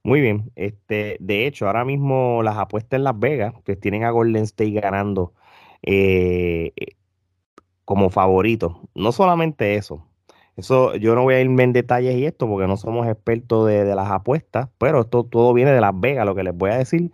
Muy 0.05 0.23
bien, 0.23 0.53
este, 0.57 1.19
de 1.21 1.47
hecho, 1.47 1.67
ahora 1.67 1.85
mismo 1.85 2.43
las 2.43 2.57
apuestas 2.57 2.97
en 2.97 3.05
Las 3.05 3.19
Vegas, 3.19 3.53
que 3.67 3.77
tienen 3.77 4.05
a 4.05 4.11
Golden 4.11 4.45
State 4.45 4.71
ganando 4.71 5.35
eh, 5.83 6.73
como 7.85 8.09
favorito. 8.09 8.81
No 8.95 9.13
solamente 9.13 9.75
eso, 9.75 10.09
eso 10.57 10.95
yo 10.97 11.15
no 11.15 11.23
voy 11.23 11.35
a 11.35 11.41
irme 11.41 11.65
en 11.65 11.73
detalles 11.73 12.17
y 12.17 12.27
esto 12.27 12.49
porque 12.49 12.67
no 12.67 12.77
somos 12.77 13.07
expertos 13.07 13.69
de, 13.69 13.85
las 13.95 14.11
apuestas, 14.11 14.69
pero 14.79 15.01
esto 15.03 15.25
todo 15.25 15.53
viene 15.53 15.73
de 15.73 15.81
Las 15.81 15.99
Vegas, 15.99 16.27
lo 16.27 16.35
que 16.35 16.45
les 16.45 16.57
voy 16.57 16.71
a 16.71 16.79
decir. 16.79 17.11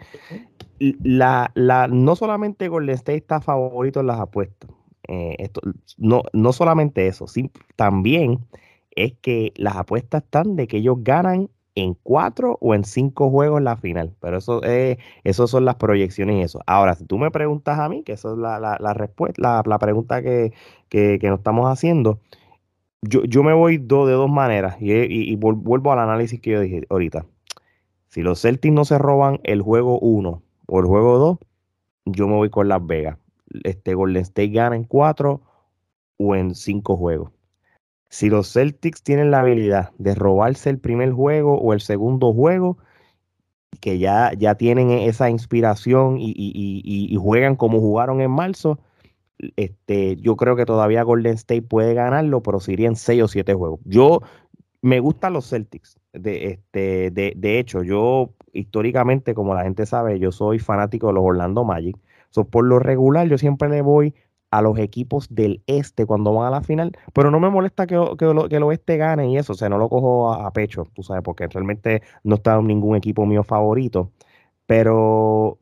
La, 0.79 1.51
la, 1.55 1.89
no 1.89 2.17
solamente 2.17 2.69
Golden 2.69 2.95
State 2.95 3.19
está 3.19 3.41
favorito 3.41 4.01
en 4.01 4.07
las 4.07 4.21
apuestas, 4.21 4.71
eh, 5.09 5.37
esto, 5.39 5.61
no, 5.99 6.23
no 6.33 6.53
solamente 6.53 7.07
eso, 7.07 7.27
sí, 7.27 7.51
también 7.77 8.47
es 8.91 9.15
que 9.21 9.53
las 9.57 9.77
apuestas 9.77 10.23
están 10.23 10.57
de 10.57 10.67
que 10.67 10.79
ellos 10.79 10.97
ganan 11.01 11.49
en 11.75 11.95
cuatro 11.95 12.59
o 12.61 12.75
en 12.75 12.85
cinco 12.85 13.31
juegos 13.31 13.63
la 13.63 13.77
final. 13.77 14.15
Pero 14.21 14.39
eso, 14.39 14.63
es 14.63 14.99
eso 15.25 15.47
son 15.47 15.65
las 15.65 15.77
proyecciones 15.77 16.37
y 16.37 16.43
eso. 16.43 16.61
Ahora, 16.67 16.95
si 16.95 17.05
tú 17.05 17.19
me 17.19 17.31
preguntas 17.31 17.79
a 17.79 17.89
mí, 17.89 18.03
que 18.03 18.13
eso 18.13 18.33
es 18.33 18.39
la, 18.39 18.59
la, 18.59 18.95
respuesta, 18.95 19.63
la, 19.65 19.79
pregunta 19.79 20.23
que, 20.23 20.53
que, 20.89 21.19
nos 21.23 21.39
estamos 21.39 21.67
haciendo, 21.67 22.21
yo, 23.03 23.25
yo 23.25 23.43
me 23.43 23.53
voy 23.53 23.79
de 23.79 23.87
dos 23.87 24.31
maneras 24.31 24.77
y, 24.81 25.35
vuelvo 25.37 25.93
al 25.93 25.99
análisis 25.99 26.41
que 26.41 26.51
yo 26.51 26.61
dije 26.61 26.83
ahorita. 26.91 27.27
Si 28.09 28.23
los 28.23 28.41
Celtics 28.43 28.75
no 28.75 28.85
se 28.85 28.99
roban 28.99 29.41
el 29.45 29.63
juego 29.63 29.99
1 30.01 30.43
o 30.67 30.81
el 30.81 30.87
juego 30.87 31.19
2, 31.19 31.39
yo 32.07 32.29
me 32.29 32.35
voy 32.35 32.51
con 32.51 32.69
Las 32.69 32.85
Vegas. 32.85 33.19
Este 33.65 33.95
Golden 33.95 34.23
State 34.23 34.49
gana 34.49 34.77
en 34.77 34.85
cuatro 34.85 35.43
o 36.19 36.35
en 36.35 36.55
cinco 36.55 36.97
juegos. 36.97 37.31
Si 38.09 38.29
los 38.29 38.53
Celtics 38.53 39.03
tienen 39.03 39.31
la 39.31 39.41
habilidad 39.41 39.93
de 39.99 40.15
robarse 40.15 40.69
el 40.71 40.79
primer 40.79 41.13
juego 41.13 41.59
o 41.59 41.73
el 41.73 41.81
segundo 41.81 42.33
juego, 42.33 42.79
que 43.81 43.99
ya, 43.99 44.33
ya 44.37 44.57
tienen 44.57 44.91
esa 44.91 45.31
inspiración 45.31 46.17
y, 46.19 47.17
juegan 47.21 47.55
como 47.57 47.79
jugaron 47.79 48.21
en 48.21 48.31
marzo, 48.31 48.79
este, 49.57 50.17
yo 50.17 50.37
creo 50.37 50.57
que 50.57 50.67
todavía 50.67 51.03
Golden 51.03 51.35
State 51.35 51.63
puede 51.63 51.95
ganarlo, 51.95 52.43
pero 52.43 52.61
serían 52.61 52.97
seis 52.97 53.23
o 53.23 53.29
siete 53.29 53.55
juegos. 53.55 53.81
Yo 53.85 54.21
me 54.83 55.01
gustan 55.01 55.33
los 55.33 55.49
Celtics. 55.49 55.99
De, 56.13 56.47
este, 56.47 57.11
de, 57.13 57.35
de, 57.37 57.59
hecho, 57.61 57.85
yo 57.85 58.31
históricamente, 58.53 59.33
como 59.33 59.55
la 59.55 59.63
gente 59.63 59.87
sabe, 59.87 60.19
yo 60.19 60.33
soy 60.33 60.59
fanático 60.59 61.07
de 61.07 61.13
los 61.13 61.25
Orlando 61.25 61.65
Magic. 61.65 61.97
So, 62.31 62.45
por 62.45 62.65
lo 62.65 62.81
regular, 62.81 63.29
yo 63.29 63.39
siempre 63.39 63.69
le 63.69 63.83
voy 63.83 64.15
a 64.51 64.63
los 64.63 64.79
equipos 64.79 65.29
del 65.31 65.63
este 65.67 66.07
cuando 66.07 66.35
van 66.35 66.49
a 66.49 66.51
la 66.51 66.63
final, 66.63 66.93
pero 67.13 67.31
no 67.31 67.39
me 67.41 67.51
molesta 67.51 67.87
que, 67.87 67.97
que, 68.19 68.57
el 68.57 68.63
oeste 68.63 68.97
gane 68.97 69.31
y 69.31 69.37
eso, 69.37 69.53
o 69.53 69.57
sea, 69.57 69.69
no 69.69 69.79
lo 69.79 69.89
cojo 69.89 70.33
a, 70.33 70.53
pecho, 70.53 70.87
tú 70.95 71.03
sabes, 71.03 71.23
porque 71.23 71.47
realmente 71.47 72.03
no 72.25 72.37
está 72.37 72.57
en 72.57 72.67
ningún 72.67 72.97
equipo 72.97 73.27
mío 73.27 73.45
favorito, 73.45 74.11
pero 74.67 75.60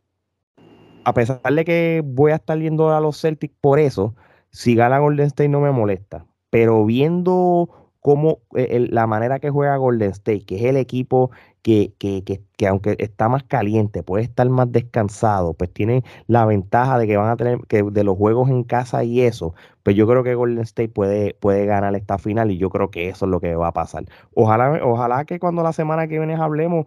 a 1.08 1.14
pesar 1.14 1.40
de 1.40 1.64
que 1.64 2.02
voy 2.04 2.32
a 2.32 2.36
estar 2.36 2.58
viendo 2.58 2.90
a 2.90 3.00
los 3.00 3.18
Celtics 3.20 3.54
por 3.62 3.78
eso, 3.78 4.14
si 4.50 4.74
gana 4.74 4.98
Golden 4.98 5.26
State 5.26 5.48
no 5.48 5.60
me 5.60 5.72
molesta, 5.72 6.26
pero 6.50 6.84
viendo 6.84 7.70
cómo 8.00 8.40
eh, 8.54 8.86
la 8.90 9.06
manera 9.06 9.38
que 9.38 9.48
juega 9.48 9.76
Golden 9.76 10.10
State, 10.10 10.44
que 10.44 10.56
es 10.56 10.64
el 10.64 10.76
equipo 10.76 11.30
que, 11.62 11.94
que, 11.98 12.24
que, 12.24 12.42
que, 12.58 12.66
aunque 12.66 12.96
está 12.98 13.28
más 13.28 13.44
caliente, 13.44 14.02
puede 14.02 14.24
estar 14.24 14.48
más 14.48 14.70
descansado, 14.72 15.54
pues 15.54 15.72
tiene 15.72 16.02
la 16.26 16.44
ventaja 16.44 16.98
de 16.98 17.06
que 17.06 17.16
van 17.16 17.30
a 17.30 17.36
tener 17.36 17.60
que 17.68 17.84
de 17.84 18.02
los 18.02 18.16
juegos 18.16 18.50
en 18.50 18.64
casa 18.64 19.04
y 19.04 19.20
eso, 19.20 19.54
pues 19.88 19.96
yo 19.96 20.06
creo 20.06 20.22
que 20.22 20.34
Golden 20.34 20.64
State 20.64 20.90
puede, 20.90 21.32
puede 21.32 21.64
ganar 21.64 21.94
esta 21.94 22.18
final 22.18 22.50
y 22.50 22.58
yo 22.58 22.68
creo 22.68 22.90
que 22.90 23.08
eso 23.08 23.24
es 23.24 23.30
lo 23.30 23.40
que 23.40 23.54
va 23.54 23.68
a 23.68 23.72
pasar. 23.72 24.04
Ojalá, 24.34 24.80
ojalá 24.82 25.24
que 25.24 25.38
cuando 25.38 25.62
la 25.62 25.72
semana 25.72 26.08
que 26.08 26.18
viene 26.18 26.34
hablemos, 26.34 26.84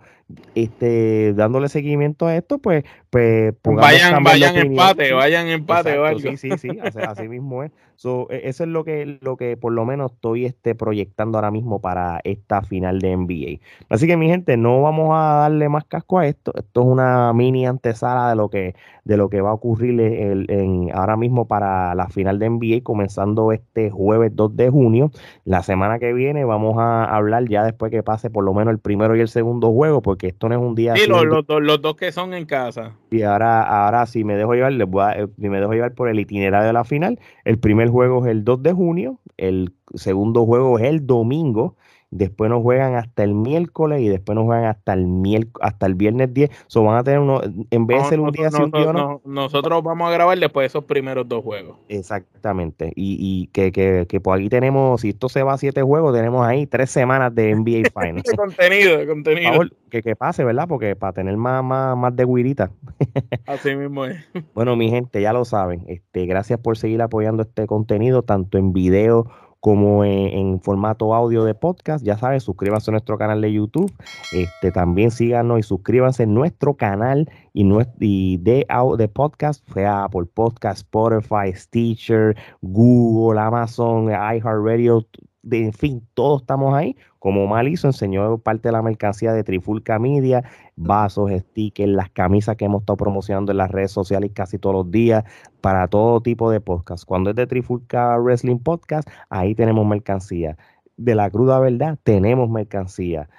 este, 0.55 1.33
dándole 1.33 1.67
seguimiento 1.69 2.27
a 2.27 2.35
esto, 2.35 2.59
pues, 2.59 2.83
pues 3.09 3.55
vayan, 3.63 4.23
vayan 4.23 4.55
empate, 4.55 5.13
vayan 5.13 5.47
empate 5.47 5.97
o 5.97 6.05
algo. 6.05 6.19
Sí, 6.19 6.37
sí, 6.37 6.51
sí, 6.57 6.69
así, 7.07 7.27
mismo 7.27 7.63
es. 7.63 7.71
E, 8.29 8.41
eso 8.43 8.63
es 8.63 8.69
lo 8.69 8.83
que, 8.83 9.17
lo 9.21 9.35
que 9.35 9.57
por 9.57 9.73
lo 9.73 9.83
menos 9.85 10.11
estoy 10.11 10.45
este, 10.45 10.75
proyectando 10.75 11.37
ahora 11.37 11.49
mismo 11.49 11.81
para 11.81 12.19
esta 12.23 12.61
final 12.61 12.99
de 12.99 13.17
NBA. 13.17 13.59
Así 13.89 14.05
que 14.05 14.15
mi 14.17 14.27
gente, 14.27 14.57
no 14.57 14.81
vamos 14.81 15.09
a 15.13 15.33
darle 15.33 15.60
más 15.69 15.85
casco 15.85 16.19
a 16.19 16.27
esto. 16.27 16.51
Esto 16.55 16.81
es 16.81 16.87
una 16.87 17.31
mini 17.33 17.65
antesala 17.65 18.29
de 18.29 18.35
lo 18.35 18.49
que, 18.49 18.75
de 19.03 19.17
lo 19.17 19.29
que 19.29 19.41
va 19.41 19.49
a 19.49 19.53
ocurrir 19.53 19.99
en, 19.99 20.89
ahora 20.93 21.17
mismo 21.17 21.47
para 21.47 21.95
la 21.95 22.07
final 22.09 22.39
de 22.39 22.49
NBA 22.49 22.83
comenzando 22.83 23.51
este 23.51 23.89
jueves 23.89 24.31
2 24.35 24.55
de 24.55 24.69
junio. 24.69 25.11
La 25.45 25.63
semana 25.63 25.99
que 25.99 26.13
viene 26.13 26.45
vamos 26.45 26.77
a 26.77 27.05
hablar 27.05 27.47
ya 27.47 27.63
después 27.63 27.91
que 27.91 28.03
pase 28.03 28.29
por 28.29 28.43
lo 28.43 28.53
menos 28.53 28.71
el 28.71 28.79
primero 28.79 29.15
y 29.15 29.21
el 29.21 29.27
segundo 29.27 29.71
juego, 29.71 30.01
porque 30.01 30.27
esto 30.27 30.49
no 30.49 30.55
es 30.55 30.61
un 30.61 30.75
día. 30.75 30.95
Sí, 30.95 31.07
los, 31.07 31.25
los, 31.25 31.81
dos 31.81 31.95
que 31.95 32.11
son 32.11 32.33
en 32.33 32.45
casa. 32.45 32.95
Y 33.09 33.23
ahora, 33.23 33.63
ahora 33.63 34.05
si 34.05 34.23
me 34.23 34.35
dejo 34.35 34.53
llevar, 34.53 34.73
les 34.73 34.87
voy 34.87 35.03
a, 35.03 35.13
eh, 35.13 35.27
me 35.37 35.59
dejo 35.59 35.73
llevar 35.73 35.93
por 35.93 36.09
el 36.09 36.19
itinerario 36.19 36.67
de 36.67 36.73
la 36.73 36.83
final. 36.83 37.19
El 37.45 37.59
primer 37.59 37.89
juego 37.89 38.25
es 38.25 38.31
el 38.31 38.43
2 38.43 38.63
de 38.63 38.73
junio, 38.73 39.19
el 39.37 39.73
segundo 39.95 40.45
juego 40.45 40.79
es 40.79 40.85
el 40.85 41.05
domingo 41.05 41.75
después 42.11 42.49
nos 42.49 42.61
juegan 42.61 42.95
hasta 42.95 43.23
el 43.23 43.33
miércoles 43.33 44.01
y 44.01 44.09
después 44.09 44.35
nos 44.35 44.45
juegan 44.45 44.65
hasta 44.65 44.93
el 44.93 45.49
hasta 45.61 45.85
el 45.85 45.95
viernes 45.95 46.33
10. 46.33 46.51
So 46.67 46.83
van 46.83 46.97
a 46.97 47.03
tener 47.03 47.19
uno, 47.19 47.41
en 47.69 47.87
vez 47.87 48.03
de 48.03 48.09
ser 48.09 48.19
un 48.19 48.31
día 48.31 48.49
no, 48.49 48.65
un 48.65 48.71
no, 48.71 49.21
Nosotros 49.25 49.81
vamos 49.81 50.09
a 50.09 50.11
grabar 50.11 50.37
después 50.37 50.63
de 50.63 50.67
esos 50.67 50.83
primeros 50.83 51.27
dos 51.27 51.43
juegos. 51.43 51.77
Exactamente. 51.87 52.91
Y, 52.95 53.17
y 53.19 53.47
que, 53.47 53.71
que, 53.71 54.05
que, 54.07 54.19
por 54.19 54.37
aquí 54.37 54.49
tenemos, 54.49 55.01
si 55.01 55.09
esto 55.09 55.29
se 55.29 55.41
va 55.41 55.53
a 55.53 55.57
siete 55.57 55.81
juegos, 55.81 56.13
tenemos 56.13 56.45
ahí 56.45 56.67
tres 56.67 56.91
semanas 56.91 57.33
de 57.33 57.55
NBA 57.55 57.89
Finals. 57.99 58.23
de 58.23 58.37
contenido, 58.37 58.97
de 58.97 59.07
contenido. 59.07 59.63
que, 59.89 60.01
que 60.01 60.15
pase, 60.15 60.43
¿verdad? 60.43 60.67
Porque 60.67 60.95
para 60.95 61.13
tener 61.13 61.37
más, 61.37 61.63
más, 61.63 61.97
más 61.97 62.15
de 62.15 62.25
guirita. 62.25 62.71
Así 63.47 63.73
mismo 63.75 64.05
es. 64.05 64.17
Bueno, 64.53 64.75
mi 64.75 64.89
gente, 64.89 65.21
ya 65.21 65.31
lo 65.31 65.45
saben. 65.45 65.85
Este, 65.87 66.25
gracias 66.25 66.59
por 66.59 66.77
seguir 66.77 67.01
apoyando 67.01 67.43
este 67.43 67.65
contenido, 67.67 68.23
tanto 68.23 68.57
en 68.57 68.73
video 68.73 69.27
como 69.61 70.03
en, 70.03 70.59
formato 70.61 71.13
audio 71.13 71.45
de 71.45 71.53
podcast. 71.53 72.03
Ya 72.03 72.17
saben, 72.17 72.41
suscríbanse 72.41 72.91
a 72.91 72.93
nuestro 72.93 73.17
canal 73.17 73.39
de 73.41 73.53
YouTube. 73.53 73.93
Este, 74.31 74.71
también 74.71 75.11
síganos 75.11 75.59
y 75.59 75.63
suscríbanse 75.63 76.23
en 76.23 76.33
nuestro 76.33 76.73
canal 76.73 77.29
y, 77.53 77.65
y 77.99 78.37
de, 78.37 78.65
de 78.97 79.07
podcast, 79.07 79.63
sea 79.71 80.09
por 80.11 80.27
podcast, 80.27 80.79
Spotify, 80.79 81.53
Stitcher, 81.53 82.35
Google, 82.61 83.39
Amazon, 83.39 84.09
iHeartRadio, 84.09 85.05
en 85.49 85.73
fin, 85.73 86.07
todos 86.13 86.41
estamos 86.41 86.73
ahí. 86.73 86.95
Como 87.19 87.47
Mal 87.47 87.67
hizo, 87.67 87.87
enseñó 87.87 88.37
parte 88.39 88.69
de 88.69 88.73
la 88.73 88.81
mercancía 88.81 89.33
de 89.33 89.43
Trifulca 89.43 89.99
Media, 89.99 90.43
vasos, 90.75 91.31
stickers, 91.31 91.91
las 91.91 92.09
camisas 92.09 92.55
que 92.55 92.65
hemos 92.65 92.81
estado 92.81 92.97
promocionando 92.97 93.51
en 93.51 93.57
las 93.57 93.71
redes 93.71 93.91
sociales 93.91 94.31
casi 94.33 94.57
todos 94.57 94.75
los 94.75 94.91
días 94.91 95.23
para 95.61 95.87
todo 95.87 96.21
tipo 96.21 96.51
de 96.51 96.61
podcast. 96.61 97.05
Cuando 97.05 97.31
es 97.31 97.35
de 97.35 97.47
Trifulca 97.47 98.17
Wrestling 98.17 98.59
Podcast, 98.59 99.09
ahí 99.29 99.55
tenemos 99.55 99.85
mercancía. 99.85 100.57
De 100.97 101.15
la 101.15 101.29
cruda 101.29 101.59
verdad, 101.59 101.97
tenemos 102.03 102.49
mercancía. 102.49 103.29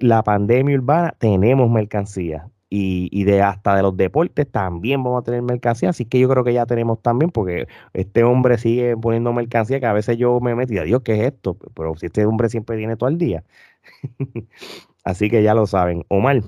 La 0.00 0.22
pandemia 0.22 0.76
urbana, 0.76 1.14
tenemos 1.18 1.70
mercancía 1.70 2.48
y, 2.68 3.24
de 3.24 3.42
hasta 3.42 3.76
de 3.76 3.82
los 3.82 3.96
deportes 3.96 4.50
también 4.50 5.02
vamos 5.02 5.20
a 5.22 5.24
tener 5.24 5.42
mercancía, 5.42 5.90
así 5.90 6.04
que 6.04 6.18
yo 6.18 6.28
creo 6.28 6.44
que 6.44 6.52
ya 6.52 6.66
tenemos 6.66 7.00
también, 7.00 7.30
porque 7.30 7.68
este 7.92 8.24
hombre 8.24 8.58
sigue 8.58 8.96
poniendo 8.96 9.32
mercancía 9.32 9.80
que 9.80 9.86
a 9.86 9.92
veces 9.92 10.16
yo 10.18 10.40
me 10.40 10.54
metí, 10.54 10.74
Dios, 10.74 11.02
¿qué 11.02 11.14
es 11.14 11.32
esto? 11.32 11.56
Pero 11.74 11.94
si 11.96 12.06
este 12.06 12.26
hombre 12.26 12.48
siempre 12.48 12.76
viene 12.76 12.96
todo 12.96 13.08
el 13.08 13.18
día. 13.18 13.44
así 15.04 15.30
que 15.30 15.42
ya 15.42 15.54
lo 15.54 15.66
saben. 15.66 16.04
Omar, 16.08 16.42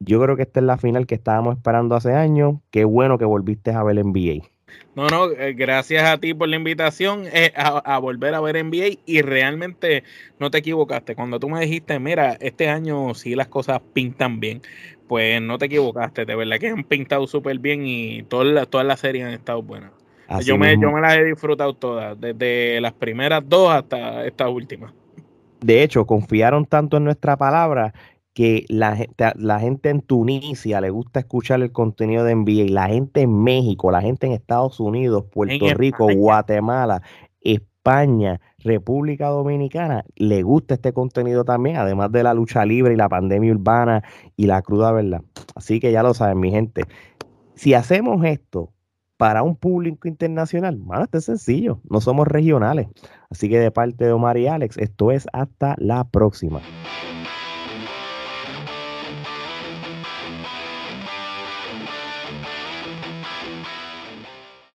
yo 0.00 0.20
creo 0.20 0.36
que 0.36 0.42
esta 0.42 0.60
es 0.60 0.66
la 0.66 0.78
final 0.78 1.06
que 1.06 1.14
estábamos 1.14 1.56
esperando 1.56 1.94
hace 1.94 2.14
años. 2.14 2.56
Qué 2.70 2.84
bueno 2.84 3.18
que 3.18 3.24
volviste 3.24 3.72
a 3.72 3.82
ver 3.82 3.98
el 3.98 4.06
NBA. 4.06 4.49
No, 4.94 5.06
no, 5.08 5.30
eh, 5.30 5.54
gracias 5.54 6.04
a 6.04 6.18
ti 6.18 6.34
por 6.34 6.48
la 6.48 6.56
invitación 6.56 7.24
eh, 7.32 7.52
a, 7.56 7.98
volver 7.98 8.34
a 8.34 8.40
ver 8.40 8.64
NBA 8.64 9.00
y 9.06 9.22
realmente 9.22 10.04
no 10.38 10.50
te 10.50 10.58
equivocaste. 10.58 11.14
Cuando 11.14 11.38
tú 11.38 11.48
me 11.48 11.60
dijiste, 11.60 11.98
mira, 11.98 12.36
este 12.40 12.68
año 12.68 13.14
sí 13.14 13.34
las 13.34 13.48
cosas 13.48 13.80
pintan 13.92 14.40
bien, 14.40 14.62
pues 15.08 15.40
no 15.40 15.58
te 15.58 15.66
equivocaste, 15.66 16.24
de 16.24 16.36
verdad 16.36 16.58
que 16.58 16.68
han 16.68 16.84
pintado 16.84 17.26
súper 17.26 17.58
bien 17.58 17.86
y 17.86 18.22
todas 18.24 18.48
las, 18.48 18.68
todas 18.68 18.86
las 18.86 19.00
series 19.00 19.24
han 19.24 19.32
estado 19.32 19.62
buenas. 19.62 19.92
yo 20.44 20.56
me, 20.56 20.78
yo 20.80 20.90
me 20.92 21.00
las 21.00 21.16
he 21.16 21.24
disfrutado 21.24 21.74
todas, 21.74 22.20
desde 22.20 22.80
las 22.80 22.92
primeras 22.92 23.42
dos 23.48 23.72
hasta 23.72 24.26
esta 24.26 24.48
última. 24.48 24.92
De 25.60 25.82
hecho, 25.82 26.06
confiaron 26.06 26.64
tanto 26.64 26.96
en 26.96 27.04
nuestra 27.04 27.36
palabra 27.36 27.92
que 28.40 28.64
la, 28.70 28.96
la 29.36 29.60
gente 29.60 29.90
en 29.90 30.00
Tunisia 30.00 30.80
le 30.80 30.88
gusta 30.88 31.20
escuchar 31.20 31.60
el 31.60 31.72
contenido 31.72 32.24
de 32.24 32.34
NBA, 32.34 32.72
la 32.72 32.88
gente 32.88 33.20
en 33.20 33.42
México, 33.42 33.90
la 33.90 34.00
gente 34.00 34.26
en 34.26 34.32
Estados 34.32 34.80
Unidos, 34.80 35.26
Puerto 35.30 35.66
Rico, 35.74 36.08
Guatemala, 36.10 37.02
España, 37.42 38.40
República 38.60 39.26
Dominicana 39.26 40.06
le 40.16 40.42
gusta 40.42 40.72
este 40.72 40.94
contenido 40.94 41.44
también, 41.44 41.76
además 41.76 42.12
de 42.12 42.22
la 42.22 42.32
lucha 42.32 42.64
libre 42.64 42.94
y 42.94 42.96
la 42.96 43.10
pandemia 43.10 43.52
urbana 43.52 44.02
y 44.36 44.46
la 44.46 44.62
cruda 44.62 44.90
verdad. 44.90 45.20
Así 45.54 45.78
que 45.78 45.92
ya 45.92 46.02
lo 46.02 46.14
saben, 46.14 46.40
mi 46.40 46.50
gente. 46.50 46.84
Si 47.56 47.74
hacemos 47.74 48.24
esto 48.24 48.72
para 49.18 49.42
un 49.42 49.54
público 49.54 50.08
internacional, 50.08 50.78
bueno, 50.78 51.04
esto 51.04 51.18
es 51.18 51.26
sencillo, 51.26 51.82
no 51.90 52.00
somos 52.00 52.26
regionales. 52.26 52.88
Así 53.28 53.50
que 53.50 53.58
de 53.58 53.70
parte 53.70 54.06
de 54.06 54.12
Omar 54.12 54.38
y 54.38 54.46
Alex, 54.46 54.78
esto 54.78 55.10
es 55.10 55.26
hasta 55.34 55.74
la 55.76 56.04
próxima. 56.04 56.62